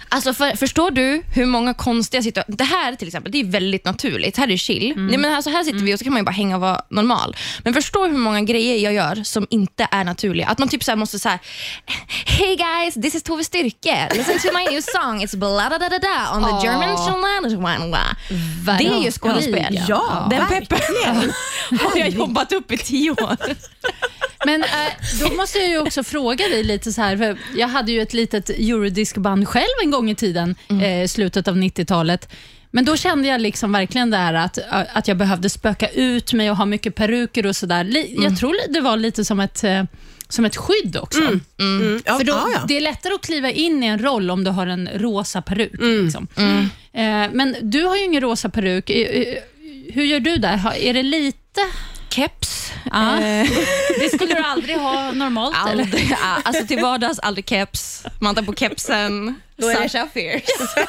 Alltså 0.09 0.33
för, 0.33 0.55
förstår 0.57 0.91
du 0.91 1.23
hur 1.35 1.45
många 1.45 1.73
konstiga 1.73 2.23
situationer... 2.23 2.57
Det 2.57 2.63
här 2.63 2.95
till 2.95 3.07
exempel, 3.07 3.31
det 3.31 3.39
är 3.39 3.43
väldigt 3.45 3.85
naturligt. 3.85 4.37
Här 4.37 4.43
är 4.43 4.47
det 4.47 4.57
chill. 4.57 4.93
Nej, 4.97 5.17
men 5.17 5.31
här, 5.31 5.41
så 5.41 5.49
här 5.49 5.63
sitter 5.63 5.79
vi 5.79 5.95
och 5.95 5.99
så 5.99 6.03
kan 6.03 6.13
man 6.13 6.19
ju 6.21 6.25
bara 6.25 6.31
hänga 6.31 6.55
och 6.55 6.61
vara 6.61 6.81
normal. 6.89 7.35
Men 7.63 7.73
förstå 7.73 8.07
hur 8.07 8.17
många 8.17 8.41
grejer 8.41 8.77
jag 8.77 8.93
gör 8.93 9.23
som 9.23 9.47
inte 9.49 9.87
är 9.91 10.03
naturliga. 10.03 10.47
Att 10.47 10.59
man 10.59 10.69
typ 10.69 10.83
så 10.83 10.91
här 10.91 10.95
måste 10.95 11.19
säga 11.19 11.39
Hey 12.25 12.55
guys, 12.55 12.93
this 12.93 13.15
is 13.15 13.23
Tove 13.23 13.43
Styrke. 13.43 14.09
Listen 14.13 14.39
to 14.39 14.57
my 14.57 14.65
new 14.71 14.81
song. 14.81 15.23
It's 15.23 15.35
bla 15.37 15.69
da 15.69 15.77
da 15.77 15.89
da 15.89 15.99
da 15.99 16.37
on 16.37 16.43
the 16.43 16.67
German 16.67 16.97
shalala. 16.97 18.17
Det 18.77 18.87
är 18.87 19.03
ju 19.03 19.11
skådespel. 19.11 19.79
Ja, 19.87 20.27
Den 20.29 20.39
verkligen. 20.39 20.65
peppen 20.65 21.33
har 21.79 21.97
jag 21.97 22.09
jobbat 22.09 22.53
upp 22.53 22.71
i 22.71 22.77
tio 22.77 23.11
år. 23.11 23.37
Men 24.45 24.63
eh, 24.63 24.69
då 25.21 25.35
måste 25.35 25.59
jag 25.59 25.69
ju 25.69 25.77
också 25.77 26.03
fråga 26.03 26.47
dig 26.47 26.63
lite 26.63 26.91
så 26.93 27.01
här, 27.01 27.17
för 27.17 27.37
jag 27.57 27.67
hade 27.67 27.91
ju 27.91 28.01
ett 28.01 28.13
litet 28.13 28.49
eurodiscband 28.49 29.47
själv 29.47 29.65
en 29.83 29.91
gång 29.91 30.09
i 30.09 30.15
tiden, 30.15 30.55
eh, 30.83 31.07
slutet 31.07 31.47
av 31.47 31.55
90-talet. 31.57 32.29
Men 32.71 32.85
då 32.85 32.95
kände 32.97 33.27
jag 33.27 33.41
liksom 33.41 33.71
verkligen 33.71 34.09
det 34.09 34.17
här 34.17 34.33
att, 34.33 34.57
att 34.93 35.07
jag 35.07 35.17
behövde 35.17 35.49
spöka 35.49 35.87
ut 35.89 36.33
mig 36.33 36.51
och 36.51 36.57
ha 36.57 36.65
mycket 36.65 36.95
peruker 36.95 37.45
och 37.45 37.55
sådär. 37.55 37.83
Li- 37.83 38.15
Jag 38.23 38.37
tror 38.37 38.55
det 38.73 38.81
var 38.81 38.97
lite 38.97 39.25
som 39.25 39.39
ett, 39.39 39.63
eh, 39.63 39.83
som 40.29 40.45
ett 40.45 40.55
skydd 40.57 40.97
också. 40.97 41.19
Mm. 41.59 42.01
Ja, 42.05 42.17
För 42.17 42.23
då, 42.25 42.33
ja, 42.33 42.47
ja. 42.53 42.65
Det 42.67 42.77
är 42.77 42.81
lättare 42.81 43.13
att 43.13 43.21
kliva 43.21 43.51
in 43.51 43.83
i 43.83 43.87
en 43.87 43.99
roll 43.99 44.31
om 44.31 44.43
du 44.43 44.51
har 44.51 44.67
en 44.67 44.89
rosa 44.95 45.41
peruk. 45.41 45.73
Mm. 45.73 46.03
Liksom. 46.03 46.27
Eh, 46.93 47.31
men 47.33 47.55
du 47.61 47.83
har 47.83 47.95
ju 47.97 48.03
ingen 48.03 48.21
rosa 48.21 48.49
peruk. 48.49 48.89
Hur 49.93 50.03
gör 50.03 50.19
du 50.19 50.37
där? 50.37 50.73
Är 50.77 50.93
det 50.93 51.03
lite... 51.03 51.61
Keps. 52.09 52.71
Ja. 52.91 53.19
Eh, 53.19 53.47
Det 53.99 54.09
skulle 54.15 54.35
du 54.35 54.41
aldrig 54.41 54.75
ha 54.77 55.11
normalt? 55.11 55.55
eller? 55.71 55.83
Aldrig, 55.83 56.07
ja, 56.11 56.41
alltså 56.43 56.67
till 56.67 56.79
vardags 56.81 57.19
aldrig 57.19 57.49
keps. 57.49 58.03
Man 58.19 58.35
tar 58.35 58.41
på 58.41 58.53
kepsen. 58.53 59.35
Då 59.57 59.67
är 59.69 59.81
det- 59.81 59.89
Sasha 59.89 60.07
Fierce. 60.13 60.45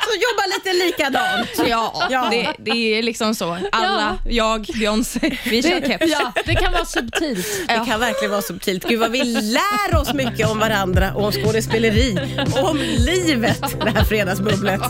Så 0.00 0.10
jobba 0.14 0.42
lite 0.54 0.84
likadant. 0.84 1.68
Ja, 1.70 2.06
Ja. 2.10 2.28
Det, 2.30 2.54
det 2.58 2.98
är 2.98 3.02
liksom 3.02 3.34
så. 3.34 3.58
Alla, 3.72 4.18
jag, 4.28 4.66
Beyoncé, 4.74 5.38
vi 5.44 5.62
kör 5.62 5.80
keps. 5.86 6.06
Ja, 6.08 6.32
det 6.46 6.54
kan 6.54 6.72
vara 6.72 6.84
subtilt. 6.84 7.46
Det 7.68 7.82
kan 7.86 8.00
verkligen 8.00 8.30
vara 8.30 8.42
subtilt. 8.42 8.88
Gud 8.88 9.00
vad 9.00 9.10
vi 9.10 9.24
lär 9.24 10.00
oss 10.00 10.14
mycket 10.14 10.48
om 10.50 10.58
varandra 10.58 11.12
och 11.14 11.24
om 11.24 11.32
skådespeleri 11.32 12.18
och 12.52 12.68
om 12.70 12.76
livet 12.78 13.60
det 13.84 13.90
här 13.90 14.04
fredagsbubblet. 14.04 14.80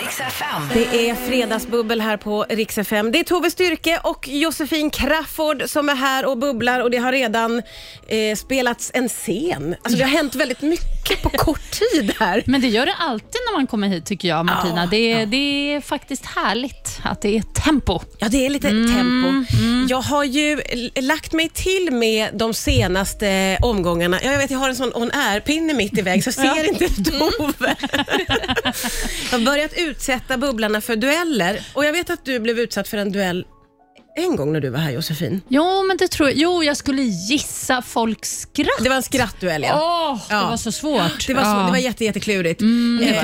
Riks 0.00 0.20
FM. 0.20 0.62
Det 0.74 1.10
är 1.10 1.14
fredagsbubbel 1.14 2.00
här 2.00 2.16
på 2.16 2.46
Rix 2.48 2.78
FM. 2.78 3.12
Det 3.12 3.18
är 3.18 3.24
Tove 3.24 3.50
Styrke 3.50 4.00
och 4.04 4.28
Josefin 4.28 4.90
Crafoord 4.90 5.62
som 5.66 5.88
är 5.88 5.94
här 5.94 6.26
och 6.26 6.38
bubblar 6.38 6.80
och 6.80 6.90
det 6.90 6.96
har 6.96 7.12
redan 7.12 7.62
eh, 8.08 8.36
spelats 8.36 8.90
en 8.94 9.08
scen. 9.08 9.76
Alltså 9.82 9.98
det 9.98 10.04
har 10.04 10.10
hänt 10.10 10.34
väldigt 10.34 10.62
mycket 10.62 11.22
på 11.22 11.28
kort 11.30 11.70
tid 11.70 12.12
här. 12.18 12.42
Men 12.46 12.60
det 12.60 12.68
gör 12.68 12.86
det 12.86 12.94
alltid 12.98 13.40
när 13.50 13.58
man 13.58 13.66
kommer 13.66 13.88
hit 13.88 14.06
tycker 14.06 14.28
jag, 14.28 14.46
Martina. 14.46 14.80
Ja, 14.80 14.86
det, 14.90 15.12
är, 15.12 15.26
det 15.26 15.36
är 15.74 15.80
faktiskt 15.80 16.26
härligt 16.26 17.00
att 17.02 17.22
det 17.22 17.36
är 17.36 17.42
tempo. 17.42 18.00
Ja, 18.18 18.28
det 18.28 18.46
är 18.46 18.50
lite 18.50 18.68
tempo. 18.68 19.44
Jag 19.88 20.00
har 20.02 20.24
ju 20.24 20.60
lagt 21.00 21.32
mig 21.32 21.48
till 21.48 21.88
med 21.92 22.28
de 22.34 22.54
senaste 22.54 23.58
omgångarna. 23.62 24.18
Ja, 24.22 24.32
Jag 24.32 24.38
vet, 24.38 24.50
jag 24.50 24.58
har 24.58 24.68
en 24.68 24.76
sån 24.76 24.92
on 24.94 25.10
air-pinne 25.12 25.74
mitt 25.74 25.98
i 25.98 26.02
väg 26.02 26.24
så 26.24 26.28
jag 26.28 26.56
ser 26.56 26.68
inte 26.68 27.10
Tove. 27.10 27.76
jag 29.36 29.40
har 29.40 29.52
börjat 29.52 29.72
utsätta 29.76 30.36
bubblarna 30.36 30.80
för 30.80 30.96
dueller. 30.96 31.60
Och 31.74 31.84
jag 31.84 31.92
vet 31.92 32.10
att 32.10 32.24
du 32.24 32.40
blev 32.40 32.58
utsatt 32.58 32.88
för 32.88 32.98
en 32.98 33.12
duell 33.12 33.46
en 34.16 34.36
gång 34.36 34.52
när 34.52 34.60
du 34.60 34.70
var 34.70 34.78
här 34.78 34.90
Josefin. 34.90 35.40
Jo, 35.48 35.82
men 35.82 35.96
det 35.96 36.08
tror 36.08 36.28
jag. 36.28 36.38
Jo, 36.38 36.62
jag 36.64 36.76
skulle 36.76 37.02
gissa 37.02 37.82
folks 37.82 38.40
skratt. 38.40 38.68
Det 38.80 38.88
var 38.88 38.96
en 38.96 39.02
skrattduell 39.02 39.62
ja. 39.62 39.74
Åh, 40.12 40.20
Ja. 40.30 40.40
det 40.42 40.46
var 40.50 40.56
så 40.56 40.72
svårt. 40.72 41.26
Det 41.26 41.34
var, 41.34 41.42
så, 41.42 41.48
Ja. 41.48 41.62
det 41.64 41.70
var 41.70 41.78
jätte, 41.78 42.04
jätteklurigt. 42.04 42.62
Eh, 42.62 42.66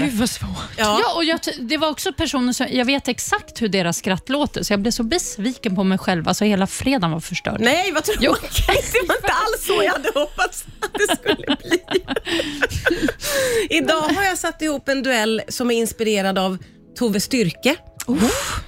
Gud 0.03 0.13
vad 0.13 0.31
svårt. 0.31 0.49
ja. 0.77 1.01
Ja, 1.03 1.15
och 1.17 1.25
jag, 1.25 1.41
det 1.61 1.77
var 1.77 1.89
också 1.91 2.13
personer 2.13 2.53
som, 2.53 2.67
jag 2.71 2.85
vet 2.85 3.09
exakt 3.09 3.63
hur 3.63 3.69
deras 3.69 3.97
skratt 3.99 4.29
låter, 4.29 4.63
så 4.63 4.73
jag 4.73 4.81
blev 4.81 4.91
så 4.93 5.03
besviken 5.03 5.77
på 5.77 5.85
mig 5.85 5.99
själv. 5.99 6.29
Alltså 6.29 6.45
hela 6.45 6.67
fredagen 6.67 7.11
var 7.11 7.21
förstörd. 7.21 7.61
Nej, 7.61 7.93
vad 7.93 8.05
tråkigt. 8.05 8.23
Jo. 8.23 8.35
Det 8.93 9.09
var 9.09 9.15
inte 9.17 9.33
alls 9.33 9.67
så 9.67 9.83
jag 9.85 9.93
hade 9.93 10.11
hoppats 10.15 10.65
att 10.81 10.93
det 10.95 11.17
skulle 11.17 11.57
bli. 11.57 11.79
Idag 13.71 14.01
har 14.01 14.25
jag 14.25 14.39
satt 14.39 14.63
ihop 14.63 14.89
en 14.89 15.03
duell 15.03 15.43
som 15.49 15.71
är 15.71 15.75
inspirerad 15.75 16.39
av 16.39 16.59
Tove 16.99 17.21
Styrke. 17.21 17.77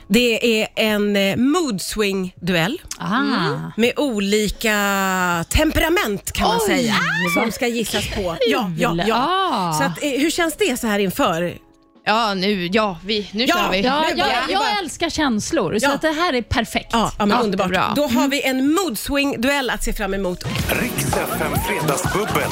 Det 0.08 0.62
är 0.62 0.68
en 0.76 1.16
eh, 1.16 1.36
mood 1.36 1.80
swing-duell 1.80 2.80
Ah. 2.98 3.70
med 3.76 3.92
olika 3.98 5.44
temperament 5.48 6.32
kan 6.32 6.48
man 6.48 6.58
Oj. 6.60 6.66
säga 6.66 6.94
som 7.34 7.52
ska 7.52 7.66
gissas 7.66 8.08
på. 8.14 8.36
Ja, 8.48 8.70
ja, 8.78 8.96
ja. 9.06 9.16
Ah. 9.52 9.72
Så 9.72 9.84
att, 9.84 10.02
eh, 10.02 10.10
hur 10.10 10.30
känns 10.30 10.56
det 10.56 10.80
så 10.80 10.86
här 10.86 10.98
inför? 10.98 11.58
Ja, 12.06 12.34
nu, 12.34 12.66
ja, 12.72 12.98
vi, 13.04 13.30
nu 13.32 13.44
Ja, 13.44 13.54
kör 13.56 13.70
vi. 13.70 13.80
Ja, 13.80 14.00
Nu- 14.00 14.18
jag, 14.18 14.28
ja, 14.28 14.34
jag 14.48 14.78
älskar 14.82 15.10
känslor, 15.10 15.78
så 15.78 15.86
Ja. 15.86 15.92
att 15.94 16.02
det 16.02 16.10
här 16.10 16.32
är 16.32 16.42
perfekt. 16.42 16.88
Ja, 16.92 17.12
ja 17.18 17.26
men 17.26 17.36
Ja, 17.38 17.42
underbart. 17.44 17.68
bra. 17.68 17.92
Då 17.96 18.06
har 18.06 18.28
vi 18.28 18.42
en 18.42 18.72
mood 18.74 18.98
swing-duell 18.98 19.70
att 19.70 19.84
se 19.84 19.92
fram 19.92 20.14
emot. 20.14 20.44
Riks 20.82 21.06
FM 21.08 21.52
Fredagsbubbel. 21.68 22.50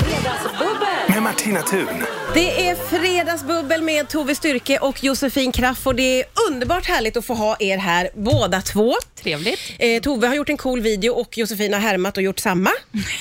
Med 1.08 1.22
Martina 1.22 1.62
Thun. 1.62 1.86
Det 2.34 2.68
är 2.68 2.74
fredagsbubbel 2.74 3.82
med 3.82 4.08
Tove 4.08 4.34
Styrke 4.34 4.78
och 4.78 5.04
Josefin 5.04 5.52
Crafoord. 5.52 5.96
Det 5.96 6.20
är 6.20 6.24
underbart 6.50 6.86
härligt 6.86 7.16
att 7.16 7.24
få 7.24 7.34
ha 7.34 7.56
er 7.60 7.78
här 7.78 8.10
båda 8.14 8.60
två. 8.60 8.94
Trevligt. 9.22 9.60
Eh, 9.78 10.02
Tove 10.02 10.26
har 10.26 10.34
gjort 10.34 10.48
en 10.48 10.56
cool 10.56 10.80
video 10.80 11.12
och 11.12 11.38
Josefin 11.38 11.72
har 11.72 11.80
härmat 11.80 12.16
och 12.16 12.22
gjort 12.22 12.38
samma. 12.38 12.70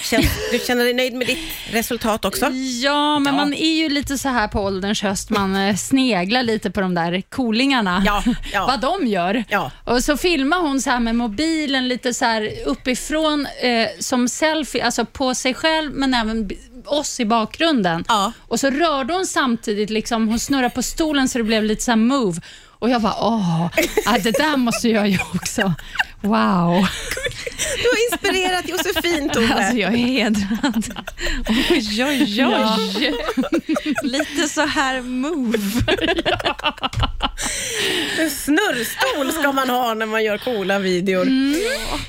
Känns, 0.03 0.25
du 0.51 0.59
känner 0.59 0.83
dig 0.83 0.93
nöjd 0.93 1.13
med 1.13 1.27
ditt 1.27 1.39
resultat 1.71 2.25
också? 2.25 2.45
Ja, 2.83 3.19
men 3.19 3.35
man 3.35 3.53
är 3.53 3.75
ju 3.75 3.89
lite 3.89 4.17
så 4.17 4.29
här 4.29 4.47
på 4.47 4.59
ålderns 4.59 5.01
höst. 5.01 5.29
Man 5.29 5.55
eh, 5.55 5.75
sneglar 5.75 6.43
lite 6.43 6.71
på 6.71 6.81
de 6.81 6.95
där 6.95 7.21
coolingarna. 7.29 8.03
Ja, 8.05 8.23
ja. 8.53 8.65
Vad 8.67 8.81
de 8.81 9.07
gör. 9.07 9.43
Ja. 9.49 9.71
Och 9.85 10.03
så 10.03 10.17
filmar 10.17 10.57
hon 10.57 10.81
så 10.81 10.89
här 10.89 10.99
med 10.99 11.15
mobilen 11.15 11.87
lite 11.87 12.13
så 12.13 12.25
här 12.25 12.51
uppifrån 12.65 13.47
eh, 13.61 13.87
som 13.99 14.27
selfie, 14.27 14.85
alltså 14.85 15.05
på 15.05 15.35
sig 15.35 15.53
själv 15.53 15.91
men 15.93 16.13
även 16.13 16.49
oss 16.85 17.19
i 17.19 17.25
bakgrunden. 17.25 18.05
Ja. 18.07 18.31
Och 18.47 18.59
så 18.59 18.69
rörde 19.01 19.13
hon 19.13 19.25
samtidigt, 19.25 19.89
liksom, 19.89 20.27
hon 20.27 20.39
snurrade 20.39 20.70
på 20.70 20.81
stolen 20.84 21.29
så 21.29 21.38
det 21.38 21.43
blev 21.43 21.63
lite 21.63 21.84
så 21.84 21.91
här 21.91 21.96
move. 21.96 22.41
Och 22.79 22.89
jag 22.89 23.01
bara, 23.01 23.15
åh, 23.20 23.65
ah, 24.05 24.17
det 24.24 24.31
där 24.31 24.58
måste 24.58 24.89
jag 24.89 25.10
ju 25.10 25.20
också. 25.34 25.74
Wow. 26.22 26.88
Du 27.77 27.88
har 27.89 28.12
inspirerat 28.12 28.70
Josefin 28.70 29.29
Tove. 29.29 29.53
Alltså 29.53 29.77
jag 29.77 29.93
är 29.93 29.98
hedrad. 29.98 31.03
Oj, 31.50 32.03
oj, 32.03 32.46
oj. 32.46 33.15
Lite 34.03 34.48
så 34.48 34.65
här 34.65 35.01
move. 35.01 35.58
En 38.20 38.29
snurrstol 38.29 39.31
ska 39.31 39.51
man 39.51 39.70
ha 39.70 39.93
när 39.93 40.05
man 40.05 40.24
gör 40.24 40.38
coola 40.38 40.79
videor. 40.79 41.27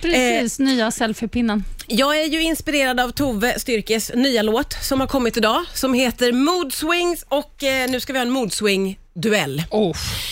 Precis, 0.03 0.59
nya 0.59 0.91
selfiepinnen. 0.91 1.65
Jag 1.87 2.21
är 2.21 2.27
ju 2.27 2.43
inspirerad 2.43 3.01
av 3.01 3.11
Tove 3.11 3.59
Styrkes 3.59 4.11
nya 4.15 4.43
låt 4.43 4.73
som 4.83 5.01
har 5.01 5.07
kommit 5.07 5.37
idag 5.37 5.65
som 5.75 5.95
heter 5.95 6.33
Mood 6.33 6.73
Swings 6.73 7.25
och 7.29 7.65
eh, 7.65 7.91
nu 7.91 8.01
ska 8.01 8.13
vi 8.13 8.19
ha 8.19 8.27
en 8.27 8.31
Mood 8.33 8.53
Swing-duell. 8.53 9.63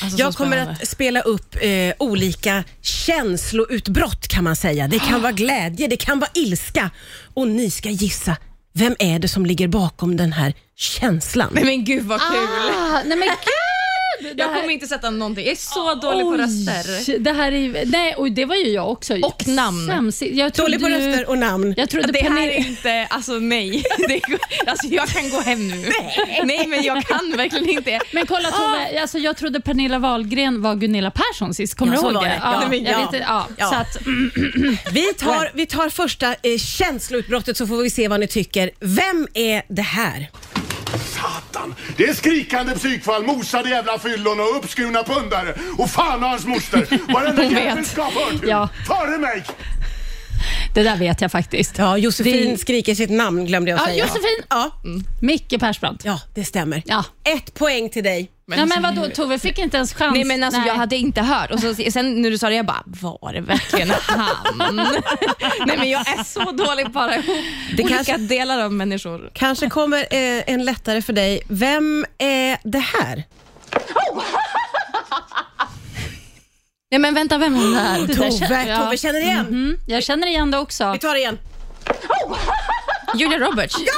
Alltså, 0.03 0.19
Jag 0.19 0.35
kommer 0.35 0.57
att 0.57 0.89
spela 0.89 1.21
upp 1.21 1.57
eh, 1.61 1.95
olika 1.99 2.65
känsloutbrott 2.83 4.29
kan 4.29 4.45
man 4.45 4.57
säga. 4.57 4.89
Det 4.89 4.99
kan 4.99 5.23
vara 5.23 5.33
glädje, 5.33 5.87
det 5.87 5.97
kan 5.97 6.19
vara 6.19 6.31
ilska 6.35 6.91
och 7.35 7.49
ni 7.49 7.71
ska 7.71 7.89
gissa 7.89 8.37
vem 8.73 8.97
är 8.99 9.19
det 9.19 9.29
som 9.29 9.47
ligger 9.47 9.69
bakom 9.69 10.17
den 10.17 10.33
här 10.33 10.55
känslan? 10.77 11.49
Men, 11.53 11.67
men 11.67 11.85
gud 11.85 12.05
vad 12.05 12.21
kul. 12.21 12.49
Ah, 12.77 13.03
nej 13.05 13.19
men 13.19 13.29
gud! 13.29 13.60
Jag 14.37 14.49
här- 14.49 14.61
kommer 14.61 14.73
inte 14.73 14.87
sätta 14.87 15.11
någonting. 15.11 15.45
Jag 15.45 15.53
är 15.53 15.57
så 15.57 15.95
dålig 15.95 16.25
på 16.25 16.33
röster. 16.37 17.19
Det 17.19 17.33
här 17.33 17.53
är, 17.53 17.87
nej, 17.87 18.15
och 18.15 18.31
det 18.33 18.45
var 18.45 18.57
ju 18.57 18.67
jag 18.69 18.91
också. 18.91 19.15
Och 19.15 19.49
namn. 19.49 20.13
Jag 20.21 20.55
trodde 20.55 20.71
Dålig 20.71 20.81
på 20.81 20.89
röster 20.89 21.29
och 21.29 21.39
namn. 21.39 21.75
Jag 21.77 21.91
trodde 21.91 22.13
Det 22.13 22.29
här 22.29 22.49
är 22.49 22.57
inte, 22.67 23.07
alltså 23.11 23.33
nej. 23.33 23.85
Det 24.09 24.21
alltså 24.67 24.87
jag 24.87 25.09
kan 25.09 25.31
gå 25.31 25.41
hem 25.41 25.69
nu. 25.69 25.89
Nej, 26.45 26.67
men 26.67 26.83
jag 26.83 27.05
kan 27.07 27.37
verkligen 27.37 27.69
inte. 27.69 28.01
Men 28.13 28.27
kolla 28.27 28.51
Tove, 28.51 29.01
alltså, 29.01 29.19
jag 29.19 29.37
trodde 29.37 29.61
Pernilla 29.61 29.99
Wahlgren 29.99 30.63
var 30.63 30.75
Gunilla 30.75 31.11
Persson 31.11 31.55
sist. 31.55 31.75
Kommer 31.75 31.93
Ja, 31.93 31.97
du 31.99 32.01
så 32.03 32.07
ihåg 32.13 32.15
var 32.23 32.29
det? 32.29 32.41
Ja, 32.43 32.61
Ja, 32.63 32.69
men 32.69 32.85
jag 32.85 32.93
ja. 33.01 33.11
vet, 33.11 33.21
ja. 33.29 33.49
Ja. 33.59 33.67
Så 33.69 33.75
att, 33.75 33.97
Vi 34.93 35.15
tar, 35.19 35.51
vi 35.55 35.67
tar 35.67 35.89
första 35.89 36.27
eh, 36.43 36.59
känsloutbrottet 36.59 37.57
så 37.57 37.67
får 37.67 37.77
vi 37.83 37.91
se 37.91 38.09
vad 38.09 38.21
ni 38.21 38.27
tycker. 38.27 38.71
Vem 38.81 39.29
är 39.35 39.63
det 39.69 39.83
här? 39.83 40.31
Satan! 41.61 41.75
Det 41.97 42.05
är 42.05 42.15
skrikande 42.15 42.75
psykfall, 42.75 43.25
mosade 43.25 43.69
jävla 43.69 43.99
fyllon 43.99 44.41
och 44.41 44.57
uppskurna 44.57 45.03
pundare. 45.03 45.55
Och 45.79 45.91
fan 45.91 46.23
och 46.23 46.29
hans 46.29 46.47
moster. 46.47 46.87
Varenda 47.13 47.45
jävel 47.45 47.85
ska 47.85 48.03
ha 48.03 48.11
förtur. 48.11 48.49
Ja. 48.49 48.69
Före 48.87 49.19
mig! 49.19 49.45
Det 50.75 50.83
där 50.83 50.97
vet 50.97 51.21
jag 51.21 51.33
faktiskt. 51.33 51.79
Ja, 51.79 51.97
Josefin 51.99 52.51
Det- 52.51 52.59
skriker 52.59 52.95
sitt 52.95 53.11
namn 53.11 53.47
glömde 53.47 53.71
jag 53.71 53.81
Ja, 53.81 53.85
säga. 53.85 54.05
Josefin. 54.05 54.43
Ja, 54.49 54.71
Micke 55.21 55.61
Persbrandt. 55.61 56.05
ja, 56.05 56.21
det 56.35 56.45
stämmer. 56.45 56.83
Ja. 56.87 57.05
Ett 57.25 57.55
poäng 57.55 57.91
till 57.91 58.05
dig. 58.05 58.31
ja, 58.57 58.67
men 58.67 58.83
vadå, 58.83 59.09
Tove 59.15 59.39
fick 59.39 59.59
inte 59.59 59.77
ens 59.77 59.95
chans? 59.95 60.15
Nej 60.15 60.25
men 60.25 60.43
alltså 60.45 60.61
jag 60.67 60.75
hade 60.75 60.97
inte 60.97 61.21
hört 61.23 61.51
och 61.51 61.61
så, 61.61 61.75
sen 61.75 62.23
när 62.23 62.31
du 62.31 62.39
sa 62.39 62.49
det 62.49 62.55
jag 62.55 62.67
bara, 62.67 62.83
var 62.87 63.33
det 63.33 63.41
verkligen 63.41 63.91
han? 63.91 64.77
Nej 65.67 65.77
men 65.79 65.91
jag 65.91 66.01
är 66.09 66.25
så 66.25 66.53
dålig 66.53 66.93
på 66.93 67.01
ihop 67.01 67.25
Det 67.77 67.83
olika 67.83 67.95
kanske- 67.97 68.17
delar 68.17 68.59
av 68.65 68.73
människor. 68.73 69.31
Kanske 69.35 69.69
kommer 69.71 69.99
eh, 69.99 70.43
en 70.47 70.65
lättare 70.65 71.03
för 71.03 71.13
dig. 71.13 71.43
Vem 71.49 72.07
är 72.19 72.59
det 72.63 72.79
här? 72.79 73.25
Nej 76.93 77.01
men 77.01 77.15
vänta, 77.15 77.39
vem 77.39 77.55
är 77.57 77.61
det 77.75 77.81
här? 77.81 77.99
Det 78.01 78.07
där 78.07 78.31
Tove, 78.31 78.65
jag. 78.69 78.79
Tove 78.85 78.97
känner 78.97 79.21
igen. 79.21 79.47
Mm, 79.47 79.79
jag 79.87 80.03
känner 80.03 80.27
igen 80.27 80.51
det 80.51 80.59
också. 80.59 80.93
Vi 80.93 80.99
tar 80.99 81.15
det 81.15 81.21
igen. 81.21 81.39
Julia 83.15 83.39
Roberts? 83.39 83.77
Ja! 83.79 83.93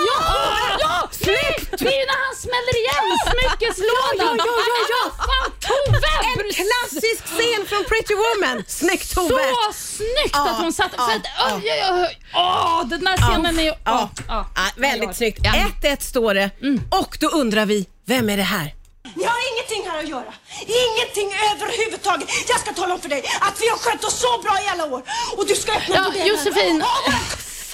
ja! 0.81 1.09
Snyggt! 1.11 1.71
Det 1.79 1.87
är 1.95 2.01
ju 2.01 2.07
när 2.13 2.21
han 2.27 2.37
smäller 2.45 2.75
igen 2.83 3.07
smyckeslådan. 3.31 4.37
Ja, 4.39 4.45
ja, 4.47 4.63
ja, 4.73 4.87
ja. 4.95 5.11
Fan, 5.27 5.53
Tove! 5.61 6.13
En 6.33 6.53
klassisk 6.53 7.25
scen 7.25 7.67
från 7.67 7.85
Pretty 7.85 8.15
Woman. 8.15 8.65
Snyggt 8.67 9.15
Tove! 9.15 9.43
Så 9.51 9.73
snyggt 9.73 10.33
Ja, 10.33 10.51
att 10.51 10.61
hon 10.63 10.73
satt... 10.73 10.93
ja, 10.97 11.07
för 11.07 11.17
att, 11.17 11.27
ja. 11.39 11.57
oj, 11.57 11.63
oj, 11.93 12.07
oj. 12.09 12.19
Åh, 12.35 12.85
den 12.87 13.07
här 13.07 13.17
scenen 13.17 13.59
är 13.59 13.63
ju... 13.63 13.73
Ja. 13.85 14.11
ja. 14.29 14.47
Väldigt 14.77 15.17
snyggt. 15.17 15.41
Ja. 15.43 15.53
1-1 15.83 16.01
står 16.01 16.35
det. 16.35 16.51
Och 16.91 17.17
då 17.21 17.29
undrar 17.29 17.67
vi, 17.67 17.87
vem 18.07 18.31
är 18.31 18.37
det 18.37 18.43
här? 18.43 18.75
Ni 19.15 19.25
har 19.25 19.39
ingenting 19.75 19.91
här 19.91 19.99
att 20.03 20.09
göra. 20.09 20.35
Ingenting 20.61 21.29
överhuvudtaget. 21.53 22.29
Jag 22.49 22.61
ska 22.61 22.73
tala 22.73 22.95
om 22.95 23.01
för 23.01 23.09
dig 23.09 23.25
att 23.41 23.61
vi 23.61 23.69
har 23.69 23.77
skött 23.77 24.05
oss 24.05 24.21
så 24.21 24.39
bra 24.43 24.59
i 24.65 24.69
alla 24.69 24.85
år. 24.85 25.03
Och 25.37 25.47
du 25.47 25.55
ska 25.55 25.73
öppna 25.73 25.95
Ja, 25.95 26.05
bordeller. 26.05 26.27
Josefin. 26.27 26.85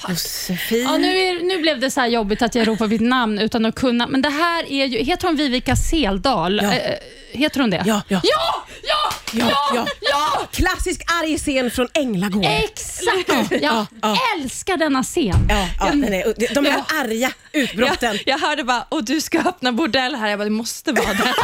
Josefin. 0.07 0.83
Ja, 0.83 0.97
nu, 0.97 1.17
är, 1.17 1.43
nu 1.43 1.57
blev 1.61 1.79
det 1.79 1.91
så 1.91 1.99
här 1.99 2.07
jobbigt 2.07 2.41
att 2.41 2.55
jag 2.55 2.67
ropar 2.67 2.87
mitt 2.87 3.01
namn 3.01 3.39
utan 3.39 3.65
att 3.65 3.75
kunna. 3.75 4.07
Men 4.07 4.21
det 4.21 4.29
här 4.29 4.71
är 4.71 4.85
ju... 4.85 4.97
Heter 5.03 5.27
hon 5.27 5.35
Vivica 5.35 5.75
Seldal? 5.75 6.59
Ja. 6.63 6.73
Eh, 6.73 6.95
heter 7.31 7.59
hon 7.59 7.69
det? 7.69 7.83
Ja, 7.85 8.01
ja. 8.07 8.21
Ja! 8.23 8.65
Ja! 8.83 9.11
Ja, 9.33 9.51
Ja! 9.75 9.85
ja. 10.01 10.47
Klassisk 10.51 11.01
arg 11.21 11.37
scen 11.37 11.71
från 11.71 11.87
Änglagård. 11.93 12.45
Exakt! 12.45 13.51
Jag 13.51 13.61
Ja, 13.61 13.85
ja. 14.01 14.17
älskar 14.37 14.77
denna 14.77 15.03
scen. 15.03 15.47
Ja, 15.49 15.67
ja, 15.79 15.85
den 15.85 16.13
är, 16.13 16.53
de 16.55 16.65
här 16.65 16.83
arga 17.03 17.31
utbrotten. 17.51 18.19
Jag, 18.25 18.39
jag 18.41 18.47
hörde 18.47 18.63
bara, 18.63 18.85
och 18.89 19.03
du 19.03 19.21
ska 19.21 19.39
öppna 19.39 19.71
bordell 19.71 20.15
här. 20.15 20.29
Jag 20.29 20.39
bara, 20.39 20.43
det 20.43 20.49
måste 20.49 20.91
vara 20.91 21.13
det. 21.13 21.33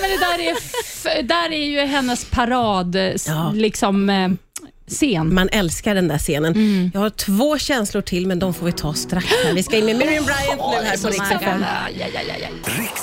Men 0.00 0.10
det 0.10 0.16
där, 0.16 0.38
är 0.38 1.22
där 1.22 1.52
är 1.52 1.64
ju 1.64 1.80
hennes 1.80 2.24
parad 2.24 2.96
Ja. 3.26 3.52
liksom, 3.54 4.10
eh, 4.10 4.28
scen. 4.88 5.34
Man 5.34 5.48
älskar 5.52 5.94
den 5.94 6.08
där 6.08 6.18
scenen. 6.18 6.52
Mm. 6.52 6.90
Jag 6.94 7.00
har 7.00 7.10
två 7.10 7.58
känslor 7.58 8.02
till, 8.02 8.26
men 8.26 8.38
de 8.38 8.54
får 8.54 8.66
vi 8.66 8.72
ta 8.72 8.94
strax. 8.94 9.26
Här. 9.44 9.54
Vi 9.54 9.62
ska 9.62 9.76
in 9.76 9.84
med 9.84 9.96
Miriam 9.96 10.24
Bryant 10.24 10.60
nu 10.70 10.86
här 10.86 10.96
på 10.96 11.08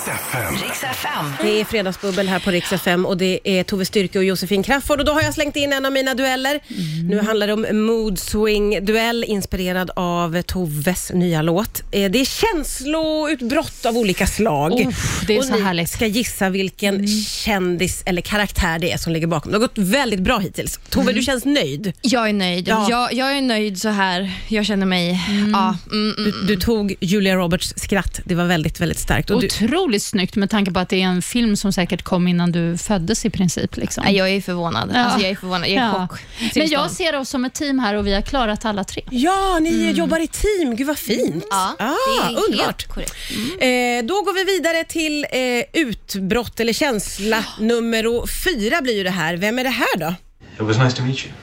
FM. 0.07 0.53
Riks 0.63 0.83
FM. 0.83 1.25
Det 1.41 1.61
är 1.61 1.65
Fredagsbubbel 1.65 2.27
här 2.27 2.39
på 2.39 2.51
Rix 2.51 2.73
FM 2.73 3.05
och 3.05 3.17
det 3.17 3.39
är 3.43 3.63
Tove 3.63 3.85
Styrke 3.85 4.19
och 4.19 4.25
Josefin 4.25 4.63
Crafoord 4.63 4.99
och 4.99 5.05
då 5.05 5.11
har 5.11 5.21
jag 5.21 5.33
slängt 5.33 5.55
in 5.55 5.73
en 5.73 5.85
av 5.85 5.91
mina 5.91 6.13
dueller. 6.13 6.49
Mm. 6.67 7.07
Nu 7.07 7.21
handlar 7.21 7.47
det 7.47 7.53
om 7.53 7.85
Mood 7.85 8.19
Swing 8.19 8.85
duell 8.85 9.23
inspirerad 9.27 9.91
av 9.95 10.41
Toves 10.41 11.11
nya 11.13 11.41
låt. 11.41 11.81
Eh, 11.91 12.11
Det 12.11 12.21
är 12.21 12.25
känsloutbrott 12.25 13.85
av 13.85 13.97
olika 13.97 14.27
slag. 14.27 14.85
Uff, 14.89 15.23
det 15.27 15.33
är 15.35 15.39
och 15.39 15.45
så 15.45 15.55
ni 15.55 15.61
härligt. 15.61 15.89
ska 15.89 16.05
gissa 16.05 16.49
vilken 16.49 16.95
Mm. 16.95 17.07
kändis 17.17 18.03
eller 18.05 18.21
karaktär 18.21 18.79
det 18.79 18.91
är 18.91 18.97
som 18.97 19.13
ligger 19.13 19.27
bakom. 19.27 19.51
Det 19.51 19.57
har 19.57 19.61
gått 19.61 19.77
väldigt 19.77 20.19
bra 20.19 20.37
hittills. 20.37 20.79
Tove, 20.89 21.13
du 21.13 21.21
känns 21.21 21.45
nöjd. 21.45 21.93
Jag 22.01 22.29
är 22.29 22.33
nöjd. 22.33 22.67
Ja. 22.67 22.87
Jag, 22.89 23.13
jag 23.13 23.37
är 23.37 23.41
nöjd 23.41 23.81
så 23.81 23.89
här. 23.89 24.31
Jag 24.47 24.65
känner 24.65 24.85
mig... 24.85 25.19
Ja, 25.53 25.77
mm, 25.91 26.15
mm. 26.17 26.31
Du, 26.47 26.55
du 26.55 26.61
tog 26.61 26.95
Julia 26.99 27.35
Roberts 27.35 27.73
skratt. 27.77 28.19
Det 28.25 28.35
var 28.35 28.45
väldigt, 28.45 28.79
väldigt 28.81 28.99
starkt. 28.99 29.29
Och 29.31 29.39
du, 29.41 29.47
Otroligt 29.47 29.94
snyggt 29.99 30.35
med 30.35 30.49
tanke 30.49 30.71
på 30.71 30.79
att 30.79 30.89
det 30.89 31.01
är 31.01 31.05
en 31.07 31.21
film 31.21 31.55
som 31.55 31.73
säkert 31.73 32.03
kom 32.03 32.27
innan 32.27 32.51
du 32.51 32.77
föddes 32.77 33.25
i 33.25 33.29
princip. 33.29 33.77
Liksom. 33.77 34.03
Jag 34.09 34.29
är 34.29 34.41
förvånad. 34.41 34.91
Ja. 34.93 34.99
Alltså, 34.99 35.19
jag 35.19 35.29
är 35.31 35.35
förvånad. 35.35 35.69
Jag 35.69 35.77
är 35.77 35.87
Ja. 35.87 36.07
chock. 36.07 36.19
Men 36.55 36.67
jag 36.69 36.91
ser 36.91 37.15
oss 37.15 37.29
som 37.29 37.45
ett 37.45 37.53
team 37.53 37.79
här 37.79 37.95
och 37.95 38.07
vi 38.07 38.13
har 38.13 38.21
klarat 38.21 38.65
alla 38.65 38.83
tre. 38.83 39.01
ja, 39.11 39.59
ni 39.61 39.91
jobbar 39.91 40.19
i 40.19 40.27
team. 40.27 40.75
Gud 40.75 40.87
vad 40.87 40.97
fint. 40.97 41.45
Ja, 41.49 41.75
ah, 41.79 41.85
det 41.85 42.21
är 42.21 42.25
helt 42.27 42.39
underbart. 42.47 42.87
korrekt. 42.87 43.13
Eh, 43.59 44.07
då 44.07 44.21
går 44.21 44.33
vi 44.33 44.43
vidare 44.43 44.83
till 44.83 45.25
eh, 45.31 45.81
utbrott 45.81 46.59
eller 46.59 46.73
känsla 46.73 47.45
nummer 47.59 48.27
fyra 48.43 48.81
blir 48.81 48.93
ju 48.97 49.03
det 49.03 49.09
här. 49.09 49.37
Vem 49.37 49.59
är 49.59 49.63
det 49.63 49.69
här 49.69 49.97
då? 49.97 50.13
It 50.55 50.61
was 50.61 50.77
nice 50.77 50.95
to 50.97 51.03
meet 51.03 51.25
you. 51.25 51.33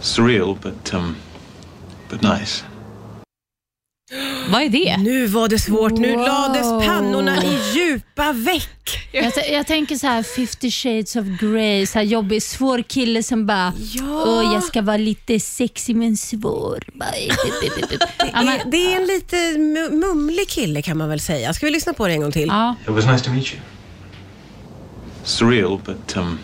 Surreal, 0.00 0.56
but 0.62 0.94
um, 0.94 1.16
but 2.10 2.22
nice. 2.22 2.64
Vad 4.48 4.62
är 4.62 4.68
det? 4.68 4.96
Nu 4.96 5.26
var 5.26 5.48
det 5.48 5.58
svårt. 5.58 5.92
Nu 5.92 6.12
Wow. 6.16 6.24
lades 6.26 6.86
pannorna 6.86 7.44
i 7.44 7.58
djupa 7.74 8.32
veck. 8.32 8.68
Jag, 9.12 9.34
t- 9.34 9.52
jag 9.52 9.66
tänker 9.66 9.96
så 9.96 10.06
här 10.06 10.22
50 10.22 10.70
shades 10.70 11.16
of 11.16 11.24
Grey, 11.40 11.86
så 11.86 11.98
här 11.98 12.06
jobbig, 12.06 12.42
svår 12.42 12.82
kille 12.82 13.22
som 13.22 13.46
bara 13.46 13.72
Ja. 13.78 14.24
Åh, 14.26 14.52
jag 14.54 14.62
ska 14.64 14.82
vara 14.82 14.96
lite 14.96 15.40
sexig 15.40 15.96
men 15.96 16.16
svår. 16.16 16.84
Bara, 16.94 17.08
ja, 18.32 18.42
men, 18.42 18.70
Det 18.70 18.92
är 18.92 18.96
en 19.00 19.06
lite 19.06 19.36
mu- 19.36 19.90
mumlig 19.90 20.48
kille 20.48 20.82
kan 20.82 20.96
man 20.98 21.08
väl 21.08 21.20
säga. 21.20 21.54
Ska 21.54 21.66
vi 21.66 21.72
lyssna 21.72 21.92
på 21.92 22.06
det 22.06 22.12
en 22.12 22.20
gång 22.20 22.32
till? 22.32 22.48
ja. 22.48 22.74
It 22.82 22.88
was 22.88 23.06
nice 23.06 23.24
to 23.24 23.30
meet 23.30 23.52
you. 23.52 23.60
Surreal, 25.24 25.80
but 25.84 26.16
um, 26.16 26.38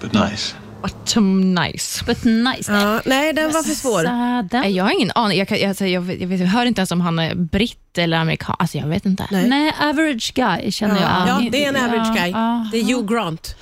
but 0.00 0.12
nice. 0.12 0.54
What 0.82 1.16
nice. 1.16 2.04
But 2.04 2.24
nice. 2.24 2.72
Ja, 2.72 3.00
nej, 3.04 3.32
den 3.32 3.52
var 3.52 3.62
för 3.62 3.74
svår. 3.74 4.02
Sada. 4.04 4.60
Nej, 4.60 4.70
Jag 4.76 4.84
har 4.84 4.90
ingen 4.90 5.10
aning. 5.14 5.38
Jag, 5.38 5.48
kan, 5.48 5.68
alltså, 5.68 5.86
jag, 5.86 6.00
vet- 6.00 6.20
jag, 6.20 6.28
vet, 6.28 6.40
jag 6.40 6.46
hör 6.46 6.66
inte 6.66 6.80
ens 6.80 6.90
om 6.90 7.00
han 7.00 7.18
är 7.18 7.34
britt 7.34 7.98
eller 7.98 8.16
amerikan. 8.18 8.56
Alltså, 8.58 8.78
jag 8.78 8.86
vet 8.86 9.06
inte. 9.06 9.26
Nej. 9.30 9.48
Nej, 9.48 9.72
average 9.80 10.32
guy 10.34 10.72
känner 10.72 10.94
Ja, 11.00 11.26
jag. 11.28 11.44
ja, 11.44 11.48
det 11.50 11.64
är 11.64 11.68
en 11.68 11.76
average 11.76 12.16
guy. 12.16 12.30
Ja, 12.30 12.68
Det 12.72 12.78
är 12.78 12.84
Hugh 12.84 13.14
Grant. 13.14 13.56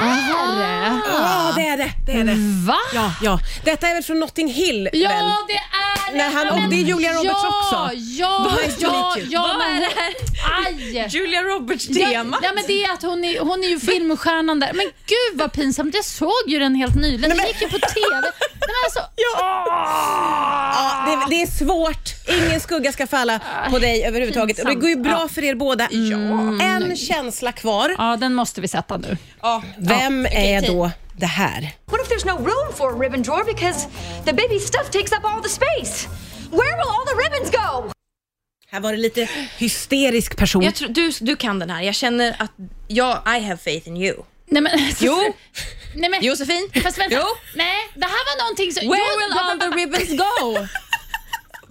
Är 0.00 0.06
Ja, 0.06 1.52
det 1.56 1.66
är 1.68 1.76
det. 1.76 1.90
det, 2.06 2.12
är 2.12 2.24
det. 2.24 2.34
Va? 2.66 2.76
Ja, 2.94 3.12
ja. 3.22 3.38
Detta 3.64 3.88
är 3.88 3.94
väl 3.94 4.02
från 4.02 4.20
Notting 4.20 4.48
Hill? 4.52 4.88
Ja, 4.92 5.08
väl? 5.08 5.24
det 5.48 5.54
är 5.54 6.30
det. 6.30 6.36
Han- 6.36 6.64
och 6.64 6.70
det 6.70 6.76
är 6.76 6.84
Julia 6.84 7.12
Roberts 7.12 7.24
ja, 7.42 7.62
också. 7.62 7.96
Ja, 7.96 8.50
to 8.54 8.70
ja, 8.80 9.16
ja. 9.30 9.40
Vad 9.42 9.58
men 9.58 9.76
är 9.76 9.80
det 9.80 9.86
hon- 9.86 10.29
Aj. 10.66 11.06
Julia 11.10 11.42
Roberts 11.42 11.86
Ja, 11.88 12.08
ja, 12.12 12.52
men 12.54 12.64
det 12.66 12.84
är 12.84 12.92
att 12.92 13.02
hon 13.02 13.24
är, 13.24 13.40
hon 13.40 13.64
är 13.64 13.68
ju 13.68 13.80
filmstjärnan 13.80 14.60
där. 14.60 14.72
Men 14.72 14.86
gud 15.06 15.38
vad 15.38 15.52
pinsamt. 15.52 15.94
Jag 15.94 16.04
såg 16.04 16.30
ju 16.46 16.58
den 16.58 16.74
helt 16.74 16.94
nyligen. 16.94 17.36
Den 17.36 17.46
gick 17.46 17.62
ju 17.62 17.68
på 17.68 17.78
TV. 17.78 18.20
Men 18.60 18.74
alltså, 18.84 19.00
Ja, 19.16 21.04
det, 21.06 21.34
det 21.36 21.42
är 21.42 21.46
svårt. 21.46 22.14
Ingen 22.46 22.60
skugga 22.60 22.92
ska 22.92 23.06
falla 23.06 23.40
på 23.70 23.78
dig 23.78 24.04
överhuvudtaget. 24.04 24.58
Och 24.58 24.66
det 24.68 24.74
går 24.74 24.88
ju 24.90 24.96
bra 24.96 25.18
Ja. 25.22 25.28
för 25.28 25.44
er 25.44 25.54
båda. 25.54 25.88
En 26.62 26.96
känsla 26.96 27.52
kvar. 27.52 27.94
ja, 27.98 28.16
den 28.20 28.34
måste 28.34 28.60
vi 28.60 28.68
sätta 28.68 28.96
nu. 28.96 29.16
Vem 29.78 30.26
är 30.26 30.66
då 30.66 30.90
det 31.16 31.26
här? 31.26 31.70
What 31.86 32.00
if 32.00 32.08
there's 32.08 32.26
no 32.26 32.38
room 32.38 32.72
for 32.76 32.92
a 32.96 32.98
ribbon 33.00 33.22
drawer 33.22 33.44
because 33.44 33.86
the 34.24 34.32
baby 34.32 34.58
stuff 34.58 34.90
takes 34.90 35.12
up 35.12 35.24
all 35.24 35.42
the 35.42 35.48
space? 35.48 36.08
Where 36.50 36.76
will 36.76 36.88
all 36.88 37.06
the 37.06 37.14
ribbons 37.24 37.50
go? 37.50 37.92
Här 38.72 38.80
var 38.80 38.92
det 38.92 38.98
lite 38.98 39.28
hysterisk 39.58 40.36
person. 40.36 40.62
Jag 40.62 40.74
tror, 40.74 40.88
du, 40.88 41.12
du 41.20 41.36
kan 41.36 41.58
den 41.58 41.70
här. 41.70 41.82
Jag 41.82 41.94
känner 41.94 42.36
att 42.38 42.52
jag, 42.88 43.22
I 43.26 43.40
have 43.40 43.56
faith 43.56 43.88
in 43.88 43.96
you. 43.96 44.16
Nej, 44.46 44.62
men, 44.62 44.72
Jo. 45.00 45.34
Nej, 45.94 46.10
men, 46.10 46.22
Josefin? 46.24 46.70
Fast 46.82 46.98
vänta. 46.98 47.16
Jo. 47.16 47.24
Nej, 47.54 47.76
det 47.94 48.04
här 48.04 48.36
var 48.36 48.44
någonting 48.44 48.72
som... 48.72 48.88
Where 48.88 49.02
Jo, 49.12 49.18
will 49.20 49.38
all 49.38 49.58
the 49.58 49.76
ribbons 49.80 50.18
go? 50.18 50.66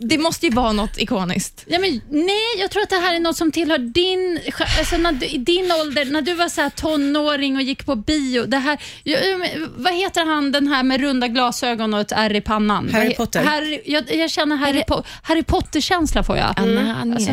Det 0.01 0.17
måste 0.17 0.45
ju 0.45 0.51
vara 0.51 0.71
något 0.71 0.97
ikoniskt. 0.97 1.65
Ja, 1.67 1.79
men, 1.79 2.01
nej, 2.09 2.59
jag 2.59 2.71
tror 2.71 2.83
att 2.83 2.89
det 2.89 2.95
här 2.95 3.15
är 3.15 3.19
något 3.19 3.37
som 3.37 3.51
tillhör 3.51 3.77
din, 3.77 4.39
alltså, 4.79 4.97
när 4.97 5.11
du, 5.11 5.25
i 5.25 5.37
din 5.37 5.71
ålder, 5.71 6.05
när 6.05 6.21
du 6.21 6.33
var 6.33 6.49
så 6.49 6.61
här 6.61 6.69
tonåring 6.69 7.55
och 7.55 7.61
gick 7.61 7.85
på 7.85 7.95
bio. 7.95 8.45
Det 8.45 8.57
här, 8.57 8.81
ja, 9.03 9.19
ja, 9.19 9.37
men 9.37 9.73
vad 9.77 9.93
heter 9.93 10.25
han 10.25 10.51
den 10.51 10.67
här 10.67 10.83
med 10.83 11.01
runda 11.01 11.27
glasögon 11.27 11.93
och 11.93 11.99
ett 11.99 12.11
ärr 12.11 12.35
i 12.35 12.41
pannan? 12.41 12.89
Harry 12.89 13.15
Potter. 13.15 13.43
Harry, 13.43 13.81
jag, 13.85 14.15
jag 14.15 14.31
känner 14.31 14.55
Harry, 14.55 14.83
po 14.87 15.03
Harry 15.23 15.43
Potter-känsla 15.43 16.23
får 16.23 16.37
jag. 16.37 16.53
Anna, 16.55 16.95
Annie. 16.95 17.15
Alltså, 17.15 17.31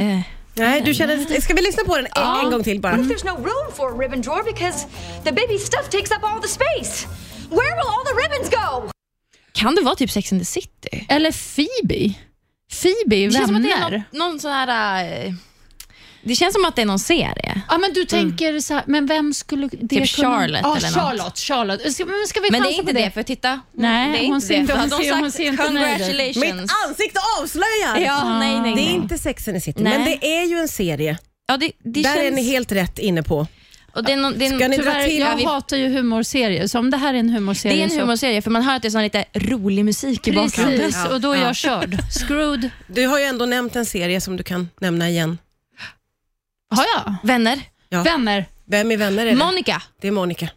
Nej, 0.58 0.82
du 0.84 0.94
känner, 0.94 1.40
ska 1.40 1.54
vi 1.54 1.62
lyssna 1.62 1.84
på 1.84 1.96
den 1.96 2.06
en, 2.16 2.44
en 2.44 2.50
gång 2.50 2.62
till 2.62 2.80
bara? 2.80 2.96
What 2.96 3.10
if 3.10 3.22
there's 3.22 3.26
no 3.26 3.36
room 3.36 3.72
for 3.74 3.94
a 3.94 3.98
ribbon 3.98 4.20
drawer 4.22 4.42
because 4.54 4.86
the 5.24 5.32
baby 5.32 5.58
stuff 5.58 5.88
takes 5.90 6.10
up 6.10 6.24
all 6.24 6.42
the 6.42 6.48
space? 6.48 7.06
Where 7.50 7.74
will 7.76 7.88
all 7.88 8.04
the 8.04 8.14
ribbons 8.22 8.50
go? 8.50 8.90
Kan 9.52 9.74
det 9.74 9.82
vara 9.82 9.94
typ 9.94 10.10
Sex 10.10 10.32
and 10.32 10.40
the 10.40 10.44
City? 10.44 11.06
Eller 11.08 11.32
Phoebe. 11.32 12.14
Phoebe 12.82 13.16
i 13.16 13.26
Det 13.26 13.32
känns 13.32 13.46
som 13.46 13.56
att 13.56 13.62
det 13.62 13.70
är 13.72 13.78
Vänner. 13.80 14.04
någon, 14.12 14.30
någon 14.30 14.40
sån 14.40 14.50
här... 14.52 15.24
eh, 15.26 15.32
Det 16.22 16.34
känns 16.34 16.54
som 16.54 16.64
att 16.64 16.76
det 16.76 16.82
är 16.82 16.86
någon 16.86 16.98
serie. 16.98 17.62
Ja, 17.68 17.78
men 17.78 17.92
du 17.92 18.04
tänker 18.04 18.60
så 18.60 18.74
här, 18.74 18.82
men 18.86 19.06
vem 19.06 19.34
skulle 19.34 19.68
det 19.68 19.76
Typ 19.88 19.88
kunna... 20.16 20.28
Charlotte 20.28 20.60
ja, 20.62 20.76
eller 20.76 20.88
något. 20.90 20.94
Charlotte, 20.94 21.38
Charlotte. 21.38 21.92
Ska, 21.94 22.04
men 22.04 22.26
ska 22.26 22.40
vi 22.40 22.50
Men 22.50 22.62
det 22.62 22.68
är 22.68 22.70
chansa 22.70 22.80
inte 22.80 22.92
på 22.94 22.98
det, 23.00 23.10
för 23.10 23.22
titta. 23.22 23.60
Nej, 23.72 24.12
det 24.12 24.18
är 24.18 24.26
hon 24.26 24.34
inte 24.34 24.46
ser 24.46 24.54
det. 24.54 24.60
inte- 24.60 24.72
hon 24.72 24.80
hade 24.80 24.96
de 24.96 25.04
ser- 25.04 25.12
hon 25.14 25.22
sagt 25.32 25.36
ser 25.36 25.44
inte 25.46 25.70
nöjd 25.70 26.00
ut. 26.00 26.06
congratulations. 26.06 26.36
Mitt 26.62 26.70
ansikte 26.88 27.20
avslöjar! 27.40 27.98
Ja, 28.06 28.38
nej, 28.38 28.60
nej, 28.60 28.74
Det 28.74 28.80
är 28.80 28.84
nej. 28.84 28.94
inte 28.94 29.18
Sex 29.18 29.48
and 29.48 29.56
the 29.56 29.60
City, 29.60 29.82
Nej. 29.82 29.98
men 29.98 30.04
det 30.04 30.26
är 30.38 30.44
ju 30.46 30.58
en 30.58 30.68
serie. 30.68 31.18
Ja, 31.48 31.56
det, 31.56 31.72
det 31.84 32.02
Där 32.02 32.14
känns... 32.14 32.18
är 32.18 32.30
ni 32.30 32.42
helt 32.42 32.72
rätt 32.72 32.98
inne 32.98 33.22
på. 33.22 33.46
Och 33.96 34.04
det 34.04 34.12
är 34.12 34.16
någon, 34.16 34.38
det 34.38 34.46
är, 34.46 34.58
Ska 34.58 34.68
ni 34.68 34.76
dra 34.76 35.04
till? 35.04 35.18
jag 35.18 35.36
vi- 35.36 35.44
hatar 35.44 35.76
ju 35.76 35.88
humorserier, 35.88 36.66
så 36.66 36.78
om 36.78 36.90
det 36.90 36.96
här 36.96 37.14
är 37.14 37.18
en 37.18 37.26
det 37.26 37.32
humorserie 37.32 37.80
är 37.80 37.84
en 37.84 37.90
så... 37.90 38.00
humorserie, 38.00 38.42
för 38.42 38.50
man 38.50 38.62
hör 38.62 38.76
att 38.76 38.82
det 38.82 38.88
är 38.88 38.90
sån 38.90 39.02
lite 39.02 39.24
rolig 39.34 39.84
musik 39.84 40.28
i 40.28 40.32
bakgrunden. 40.32 40.78
Precis, 40.78 41.04
och 41.06 41.20
då 41.20 41.32
är 41.32 41.42
jag 41.42 41.56
körd. 41.56 41.96
Screwed. 42.12 42.70
Du 42.86 43.06
har 43.06 43.18
ju 43.18 43.24
ändå 43.24 43.46
nämnt 43.46 43.76
en 43.76 43.86
serie 43.86 44.20
som 44.20 44.36
du 44.36 44.42
kan 44.42 44.68
nämna 44.80 45.08
igen. 45.08 45.38
Har 46.74 46.84
jag? 46.96 47.14
Vänner. 47.22 47.60
Ja. 47.88 48.02
Vänner. 48.02 48.44
Vem 48.68 48.90
är 48.90 48.96
vänner 48.96 49.26
är 49.26 49.30
det? 49.30 49.36
Monica. 49.36 49.82
Det 50.00 50.08
är 50.08 50.12
Monica. 50.12 50.48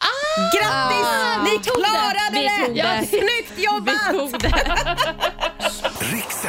Grattis! 0.54 1.08
Ni 1.44 1.60
klarade 1.64 2.32
Vi 2.34 2.42
det! 2.42 2.66
tog 2.66 2.76
det. 2.76 3.06
Snyggt 3.10 3.66
jobbat! 3.66 4.34
Riks 5.60 6.46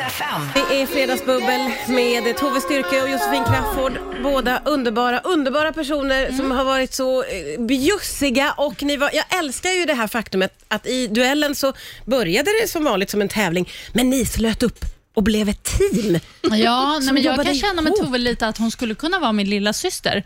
FM. 0.00 0.40
Det 0.54 0.82
är 0.82 0.86
Fredagsbubbel 0.86 1.70
med 1.88 2.36
Tove 2.36 2.60
Styrke 2.60 3.02
och 3.02 3.10
Josefin 3.10 3.44
Crafoord. 3.44 3.92
Båda 4.22 4.62
underbara, 4.64 5.20
underbara 5.20 5.72
personer 5.72 6.32
som 6.32 6.50
har 6.50 6.64
varit 6.64 6.94
så 6.94 7.22
eh, 7.22 7.60
bjussiga 7.60 8.54
och 8.56 8.82
ni 8.82 8.96
var, 8.96 9.10
jag 9.12 9.38
älskar 9.38 9.70
ju 9.70 9.84
det 9.84 9.94
här 9.94 10.06
faktumet 10.06 10.52
att 10.68 10.86
i 10.86 11.06
duellen 11.06 11.54
så 11.54 11.72
började 12.04 12.50
det 12.62 12.68
som 12.68 12.84
vanligt 12.84 13.10
som 13.10 13.20
en 13.20 13.28
tävling, 13.28 13.68
men 13.92 14.10
ni 14.10 14.24
slöt 14.24 14.62
upp 14.62 14.97
och 15.18 15.24
blev 15.24 15.48
ett 15.48 15.64
team. 15.64 16.18
Ja, 16.42 16.98
nej, 17.02 17.12
men 17.12 17.22
jag 17.22 17.44
kan 17.44 17.54
känna 17.54 17.82
med. 17.82 17.92
Tove 17.96 18.18
lite 18.18 18.46
att 18.48 18.58
hon 18.58 18.70
skulle 18.70 18.94
kunna 18.94 19.18
vara 19.18 19.32
min 19.32 19.50
lilla 19.50 19.72
syster. 19.72 20.24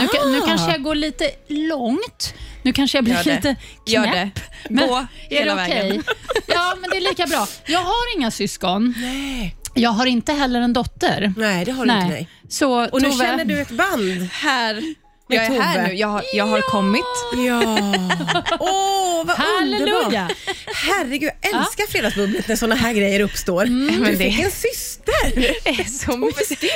Nu, 0.00 0.08
kan- 0.08 0.32
nu 0.32 0.40
kanske 0.46 0.70
jag 0.70 0.82
går 0.82 0.94
lite 0.94 1.30
långt. 1.48 2.34
Nu 2.62 2.72
kanske 2.72 2.98
jag 2.98 3.04
blir 3.04 3.14
Gör 3.14 3.24
det. 3.24 3.34
lite 3.34 3.56
Gör 3.86 4.02
knäpp. 4.04 4.34
det. 4.34 4.40
Men 4.70 4.88
Gå 4.88 4.96
är 4.96 5.06
hela 5.36 5.54
det 5.54 5.62
okej? 5.62 5.82
vägen. 5.88 6.02
Ja, 6.46 6.74
men 6.80 6.90
det 6.90 6.96
är 6.96 7.00
lika 7.00 7.26
bra. 7.26 7.46
Jag 7.66 7.78
har 7.80 8.16
inga 8.16 8.30
syskon. 8.30 8.94
Nej, 8.96 9.56
Jag 9.74 9.90
har 9.90 10.06
inte 10.06 10.32
heller 10.32 10.60
en 10.60 10.72
dotter. 10.72 11.34
nej 11.36 11.64
det 11.64 11.72
har 11.72 11.86
du 11.86 11.92
inte. 11.92 12.06
Nej. 12.06 12.28
Så 12.48 12.84
Och 12.88 13.02
nu 13.02 13.10
Tove, 13.10 13.24
känner 13.24 13.44
du 13.44 13.60
ett 13.60 13.70
band. 13.70 14.28
Här. 14.32 14.94
Jag 15.28 15.44
är 15.44 15.60
här 15.60 15.88
nu. 15.88 15.94
Jag 15.94 16.08
har, 16.08 16.22
jag 16.34 16.44
har 16.46 16.60
kommit. 16.60 17.04
Ja. 17.36 17.60
Åh, 18.60 19.24
vad 19.26 19.36
Halleluja. 19.36 19.96
underbart. 19.96 20.32
Herregud, 20.66 21.30
jag 21.42 21.54
älskar 21.60 21.86
Fredagsbubblet 21.86 22.48
när 22.48 22.56
såna 22.56 22.74
här 22.74 22.92
grejer 22.92 23.20
uppstår. 23.20 23.66
men 23.66 24.02
du 24.02 24.10
det- 24.12 24.16
fick 24.30 24.40
en 24.40 24.50
syster. 24.50 25.56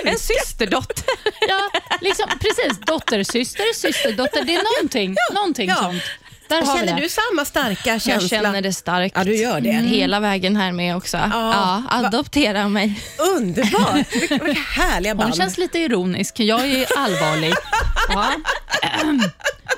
En 0.05 0.19
systerdotter. 0.19 1.05
Ja, 1.49 1.71
liksom, 2.01 2.27
precis. 2.41 2.79
Dottersyster, 2.87 3.75
systerdotter. 3.75 4.45
Det 4.45 4.55
är 4.55 4.63
någonting, 4.77 5.15
någonting 5.35 5.69
ja. 5.69 5.75
sånt. 5.77 6.03
Där 6.49 6.77
Känner 6.77 6.95
det. 6.97 7.03
du 7.03 7.09
samma 7.09 7.45
starka 7.45 7.85
känsla? 7.85 8.13
Jag 8.13 8.23
känner 8.23 8.63
det 8.63 8.73
starkt. 8.73 9.15
Ja, 9.19 9.25
du 9.25 9.37
gör 9.37 9.61
det. 9.61 9.71
Hela 9.71 10.21
vägen 10.21 10.57
här 10.57 10.73
med 10.73 10.97
också. 10.97 11.17
Ja, 11.33 11.83
adoptera 11.91 12.69
mig. 12.69 13.01
Underbart! 13.37 14.13
Vilka, 14.15 14.39
vilka 14.45 14.61
härliga 14.61 15.13
Hon 15.13 15.19
band. 15.19 15.37
känns 15.37 15.59
lite 15.59 15.79
ironisk. 15.79 16.41
Jag 16.41 16.61
är 16.69 16.87
allvarlig. 16.99 17.53
Ja. 18.11 18.27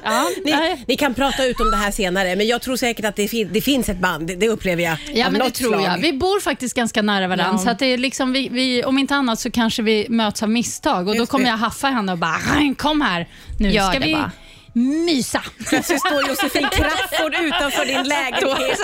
Ja. 0.05 0.29
Ni, 0.45 0.85
ni 0.89 0.97
kan 0.97 1.15
prata 1.15 1.45
ut 1.45 1.61
om 1.61 1.71
det 1.71 1.77
här 1.77 1.91
senare, 1.91 2.37
men 2.37 2.47
jag 2.47 2.63
tror 2.63 2.77
säkert 2.77 3.05
att 3.05 3.17
det, 3.17 3.29
fin- 3.29 3.49
det 3.53 3.61
finns 3.61 3.89
ett 3.89 3.99
band. 3.99 4.31
Det, 4.39 4.49
upplever 4.49 4.83
jag. 4.83 4.97
Ja, 5.15 5.31
men 5.31 5.41
det 5.41 5.51
tror 5.51 5.69
slag. 5.73 5.83
jag. 5.85 5.99
Vi 5.99 6.13
bor 6.13 6.41
faktiskt 6.41 6.77
ganska 6.77 7.03
nära 7.03 7.27
varandra, 7.29 7.49
Ja. 7.53 7.59
så 7.59 7.71
att 7.71 7.79
det 7.79 7.87
är 7.87 7.99
liksom 7.99 8.33
vi, 8.33 8.49
vi, 8.49 8.85
om 8.85 8.99
inte 8.99 9.15
annat 9.15 9.41
så 9.41 9.51
kanske 9.51 9.83
vi 9.83 10.07
möts 10.09 10.43
av 10.43 10.49
misstag 10.51 11.09
och 11.09 11.17
då 11.17 11.27
kommer 11.27 11.45
det. 11.45 11.51
jag 11.51 11.57
haffa 11.57 11.89
henne 11.89 12.13
och 12.13 12.19
bara 12.19 12.37
"Rang, 12.55 12.75
“Kom 12.75 13.01
här, 13.01 13.29
nu 13.59 13.71
Gör 13.71 13.91
ska 13.91 13.99
det 13.99 14.07
vi 14.07 14.15
bara." 14.15 14.31
Mysa”. 14.73 15.43
Plötsligt 15.69 16.01
står 16.01 16.29
Josefin 16.29 16.69
Crafoord 16.73 17.35
utanför 17.35 17.85
din 17.87 18.03
lägenhet. 18.09 18.79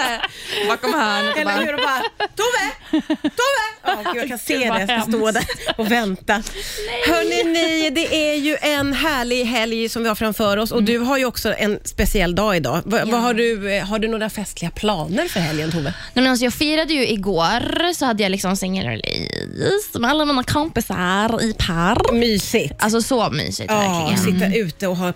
Bakom 0.68 0.94
hörnet. 0.94 1.36
Eller 1.36 1.58
hur? 1.66 1.74
Och 1.74 1.80
bara, 1.80 2.02
Tove! 2.18 3.00
Tove! 3.20 3.66
Oh, 4.02 4.12
gud, 4.12 4.22
jag 4.22 4.28
kan 4.28 4.38
se 4.38 4.56
det. 4.58 4.64
Jag 4.64 4.82
ska 4.82 4.92
hemskt. 4.92 5.08
stå 5.08 5.30
där 5.30 5.44
och 5.76 5.90
vänta. 5.90 6.42
Hörrni, 7.08 7.44
ni, 7.52 7.90
det 7.90 8.30
är 8.30 8.34
ju 8.36 8.56
en 8.60 8.92
härlig 8.92 9.44
helg 9.44 9.88
som 9.88 10.02
vi 10.02 10.08
har 10.08 10.14
framför 10.16 10.56
oss 10.56 10.72
och 10.72 10.82
du 10.82 10.98
har 10.98 11.18
ju 11.18 11.24
också 11.24 11.54
en 11.54 11.78
speciell 11.84 12.34
dag 12.34 12.56
idag. 12.56 12.82
Va, 12.84 13.00
vad 13.04 13.20
har, 13.20 13.34
du, 13.34 13.80
har 13.80 13.98
du 13.98 14.08
några 14.08 14.30
festliga 14.30 14.70
planer 14.70 15.28
för 15.28 15.40
helgen, 15.40 15.70
Tove? 15.72 15.82
Nej, 15.84 15.94
men 16.22 16.26
alltså, 16.26 16.44
jag 16.44 16.54
firade 16.54 16.92
ju 16.92 17.08
igår, 17.08 17.92
så 17.92 18.04
hade 18.06 18.22
jag 18.22 18.30
liksom 18.30 18.56
singelrelease 18.56 19.98
med 19.98 20.10
alla 20.10 20.24
mina 20.24 20.42
kompisar 20.44 21.42
i 21.42 21.52
par. 21.52 22.12
Mysigt. 22.12 22.74
Alltså 22.78 23.02
så 23.02 23.30
mysigt 23.30 23.70
Ja, 23.70 23.78
verkligen. 23.78 24.40
sitta 24.40 24.58
ute 24.58 24.86
och 24.86 24.96
ha 24.96 25.12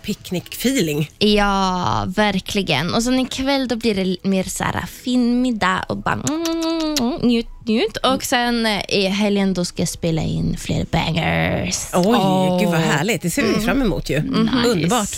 feeling. 0.61 1.11
Ja, 1.19 2.05
verkligen. 2.17 2.95
Och 2.95 3.03
sen 3.03 3.21
ikväll 3.21 3.69
då 3.69 3.77
blir 3.77 3.95
det 3.95 4.29
mer 4.29 4.45
så 4.45 4.65
här 4.65 4.87
finmiddag 4.87 5.85
och 5.89 5.97
bara 5.97 6.15
mm, 6.15 6.43
mm, 6.43 6.95
mm 7.01 7.21
njut, 7.23 7.47
njut. 7.71 7.97
Och 7.97 8.23
sen 8.25 8.67
eh, 8.67 8.83
i 8.89 9.07
helgen 9.07 9.55
då 9.55 9.65
ska 9.65 9.83
jag 9.83 9.89
spela 9.89 10.23
in 10.23 10.57
fler 10.57 10.85
bangers. 10.91 11.77
Oj, 11.95 12.61
gud 12.61 12.69
vad 12.71 12.81
härligt. 12.81 13.23
Det 13.23 13.31
ser 13.31 13.43
vi 13.43 13.65
fram 13.65 13.83
emot 13.83 14.11
ju. 14.11 14.17
Underbart. 14.67 15.09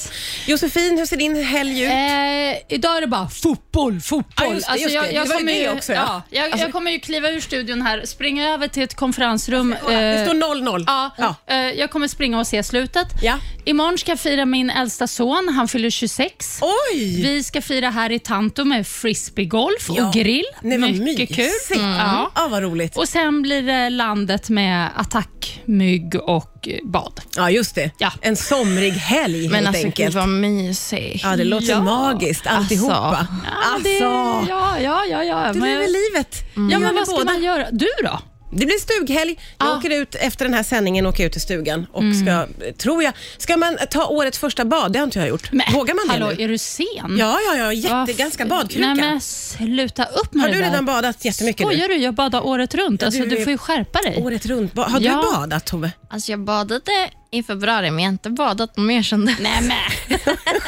Josefin, 0.47 0.99
hur 0.99 1.07
ser 1.07 1.17
din 1.17 1.45
helg 1.45 1.83
ut? 1.83 1.91
Eh, 1.91 2.75
idag 2.77 2.97
är 2.97 3.01
det 3.01 3.07
bara 3.07 3.29
fotboll, 3.29 4.01
fotboll. 4.01 4.55
Just 4.55 4.67
det, 4.67 4.73
alltså, 4.73 4.83
just 4.85 4.95
jag, 4.95 5.05
det. 5.05 5.12
jag, 5.12 5.25
Det 5.25 5.29
var 5.29 5.35
ju 5.35 5.47
kommer 5.47 5.53
ju, 5.53 5.71
också, 5.71 5.93
ja. 5.93 6.23
ja. 6.31 6.47
jag, 6.51 6.61
jag 6.61 6.73
kommer 6.73 6.91
ju 6.91 6.99
kliva 6.99 7.31
ur 7.31 7.41
studion 7.41 7.83
här, 7.83 8.03
springa 8.05 8.49
över 8.55 8.69
till 8.69 8.83
ett 8.83 8.95
konferensrum. 8.95 9.75
det 9.88 9.95
eh, 9.95 10.25
står 10.25 10.35
0-0. 10.35 10.85
Ja, 10.87 11.11
Ja. 11.19 11.35
eh, 11.47 11.57
jag 11.57 11.91
kommer 11.91 12.09
springa 12.09 12.38
och 12.38 12.47
se 12.47 12.62
slutet. 12.62 13.07
Ja. 13.23 13.35
Imorgon 13.65 13.99
ska 13.99 14.11
jag 14.12 14.21
fira 14.21 14.45
min 14.47 14.71
äldsta 14.71 15.07
son, 15.07 15.49
han 15.57 15.69
fyller 15.69 15.91
26. 15.91 16.59
Oj! 16.62 17.23
Vi 17.23 17.43
ska 17.45 17.62
fira 17.62 17.91
här 17.91 18.12
i 18.12 18.19
Tanto 18.19 18.65
med 18.65 18.87
frisbeegolf 18.87 19.88
Ja. 19.97 20.07
och 20.07 20.15
grill. 20.15 20.45
Nej, 20.61 20.79
vad 20.79 20.91
Mycket 20.91 21.31
mysigt. 21.31 21.35
kul. 21.69 21.79
Mm. 21.81 21.91
Ja. 21.97 22.31
Ja, 22.42 22.48
vad 22.48 22.62
roligt. 22.62 22.96
Och 22.96 23.09
Sen 23.09 23.42
blir 23.42 23.62
det 23.62 23.90
landet 23.90 24.48
med 24.48 24.90
attackmygg 24.96 26.14
och 26.22 26.68
bad. 26.85 27.20
Ja, 27.37 27.50
just 27.50 27.74
det. 27.74 27.90
Ja. 27.98 28.12
En 28.20 28.37
somrig 28.37 28.90
helg 28.92 29.48
Men 29.48 29.55
helt 29.55 29.66
alltså 29.68 29.85
enkelt. 29.87 30.07
gud 30.14 30.14
vad 30.20 30.28
mysigt. 30.28 31.24
Ja, 31.24 31.37
det 31.37 31.44
låter 31.44 31.81
magiskt 31.81 32.46
alltihopa. 32.46 32.94
Alltså. 32.94 33.26
Ja, 33.44 33.78
det, 33.85 34.05
Alltså. 34.05 34.50
ja, 34.50 34.78
ja, 34.81 35.05
ja. 35.11 35.24
ja. 35.24 35.52
Du 35.52 35.61
Men- 35.61 35.68
lever 35.68 35.87
livet. 35.87 36.37
Ja, 36.55 36.62
Gör 36.70 36.78
men 36.78 36.94
vad 36.94 37.09
ska 37.09 37.24
man 37.24 37.42
göra? 37.42 37.66
Du 37.70 37.87
då? 38.05 38.18
Det 38.55 38.67
blir 38.67 38.79
stughelg. 38.79 39.38
Jag 39.59 39.69
Ja. 39.69 39.77
åker 39.79 39.91
ut 39.91 40.15
efter 40.15 40.45
den 40.45 40.55
här 40.55 40.62
sändningen 40.62 41.07
åker 41.07 41.23
jag 41.23 41.27
ut 41.27 41.33
till 41.33 41.41
stugan 41.41 41.87
och 41.93 42.03
ska, 42.23 42.47
tror 42.79 43.03
jag, 43.03 43.12
ska 43.38 43.57
man 43.57 43.79
ta 43.91 44.07
årets 44.07 44.38
första 44.38 44.65
bad? 44.65 44.93
Det 44.93 44.99
har 44.99 45.05
inte 45.05 45.19
jag 45.19 45.29
gjort. 45.29 45.51
Vågar 45.75 45.95
man 45.95 46.07
det 46.07 46.12
hallå, 46.25 46.35
nu? 46.38 46.45
är 46.45 46.49
du 46.49 46.59
sen? 46.59 46.87
Ja, 47.19 47.38
ja, 47.47 47.57
ja. 47.57 47.73
Jätte, 47.73 48.12
ganska 48.23 48.47
badkruka. 48.47 48.87
Nej, 48.95 48.97
men 49.11 49.21
sluta 49.21 50.05
upp 50.05 50.35
med 50.35 50.43
har 50.43 50.49
det 50.49 50.55
du 50.55 50.61
där. 50.61 50.71
redan 50.71 50.87
badat 50.87 51.25
jättemycket 51.25 51.67
nu? 51.67 51.73
Skojar 51.73 51.88
du? 51.88 51.97
Jag 51.97 52.15
badar 52.15 52.47
året 52.47 52.75
runt. 52.75 53.03
Alltså, 53.03 53.21
du 53.23 53.27
du, 53.29 53.37
är- 53.38 53.45
får 53.45 53.51
ju 53.51 53.59
skärpa 53.59 53.99
dig. 54.03 54.23
Året 54.23 54.47
runt. 54.47 54.73
Ba- 54.73 54.83
Har 54.88 55.01
Ja. 55.01 55.23
du 55.33 55.37
badat 55.41 55.65
Tove? 55.67 55.93
Alltså 56.11 56.31
jag 56.31 56.41
badade 56.41 57.11
i 57.33 57.42
februari 57.42 57.90
men 57.90 57.99
jag 58.05 58.09
har 58.09 58.12
inte 58.12 58.31
badat 58.31 58.77
mer 58.77 59.03
sedan 59.03 59.25
dess. 59.27 59.37
Nej, 59.40 59.62
men. 59.62 60.18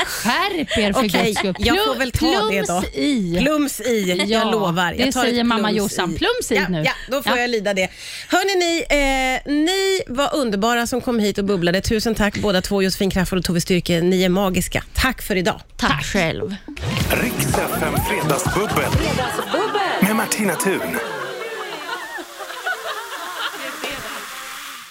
Skärp 0.06 0.78
er 0.78 0.92
för 0.92 1.04
Okej, 1.06 1.24
guds 1.24 1.38
skull. 1.38 1.54
jag 1.58 1.84
får 1.84 1.94
väl 1.94 2.10
ta 2.12 2.26
det 2.50 2.60
då. 2.60 2.66
plums 2.80 2.94
i. 2.94 3.38
Plums 3.40 3.80
i, 3.80 4.14
Ja, 4.18 4.24
jag 4.24 4.52
lovar. 4.52 4.92
Jag 4.92 5.08
det 5.08 5.12
tar 5.12 5.22
säger 5.22 5.44
mamma 5.44 5.68
plums 5.68 5.76
Jossan. 5.78 6.14
Plums 6.14 6.52
i 6.52 6.54
ja, 6.54 6.68
nu. 6.68 6.82
Ja, 6.84 6.92
då 7.10 7.22
får 7.22 7.32
Ja. 7.32 7.40
jag 7.40 7.50
lida 7.50 7.74
det. 7.74 7.88
Hörni, 8.28 8.54
ni, 8.54 8.84
eh, 9.46 9.52
ni 9.52 10.00
var 10.06 10.34
underbara 10.36 10.86
som 10.86 11.00
kom 11.00 11.18
hit 11.18 11.38
och 11.38 11.44
bubblade. 11.44 11.80
Tusen 11.80 12.14
tack 12.14 12.38
båda 12.38 12.60
två, 12.62 12.82
Josefin 12.82 13.10
Crafoord 13.10 13.38
och 13.38 13.44
Tove 13.44 13.60
Styrke. 13.60 14.00
Ni 14.00 14.22
är 14.24 14.28
magiska. 14.28 14.84
Tack 14.94 15.22
för 15.22 15.36
idag. 15.36 15.60
Tack 15.76 16.04
själv. 16.04 16.54
Riks 17.10 17.46
FM 17.58 17.94
Fredagsbubbel. 18.08 18.90
Med 20.02 20.16
Martina 20.16 20.54
Thun. 20.54 20.80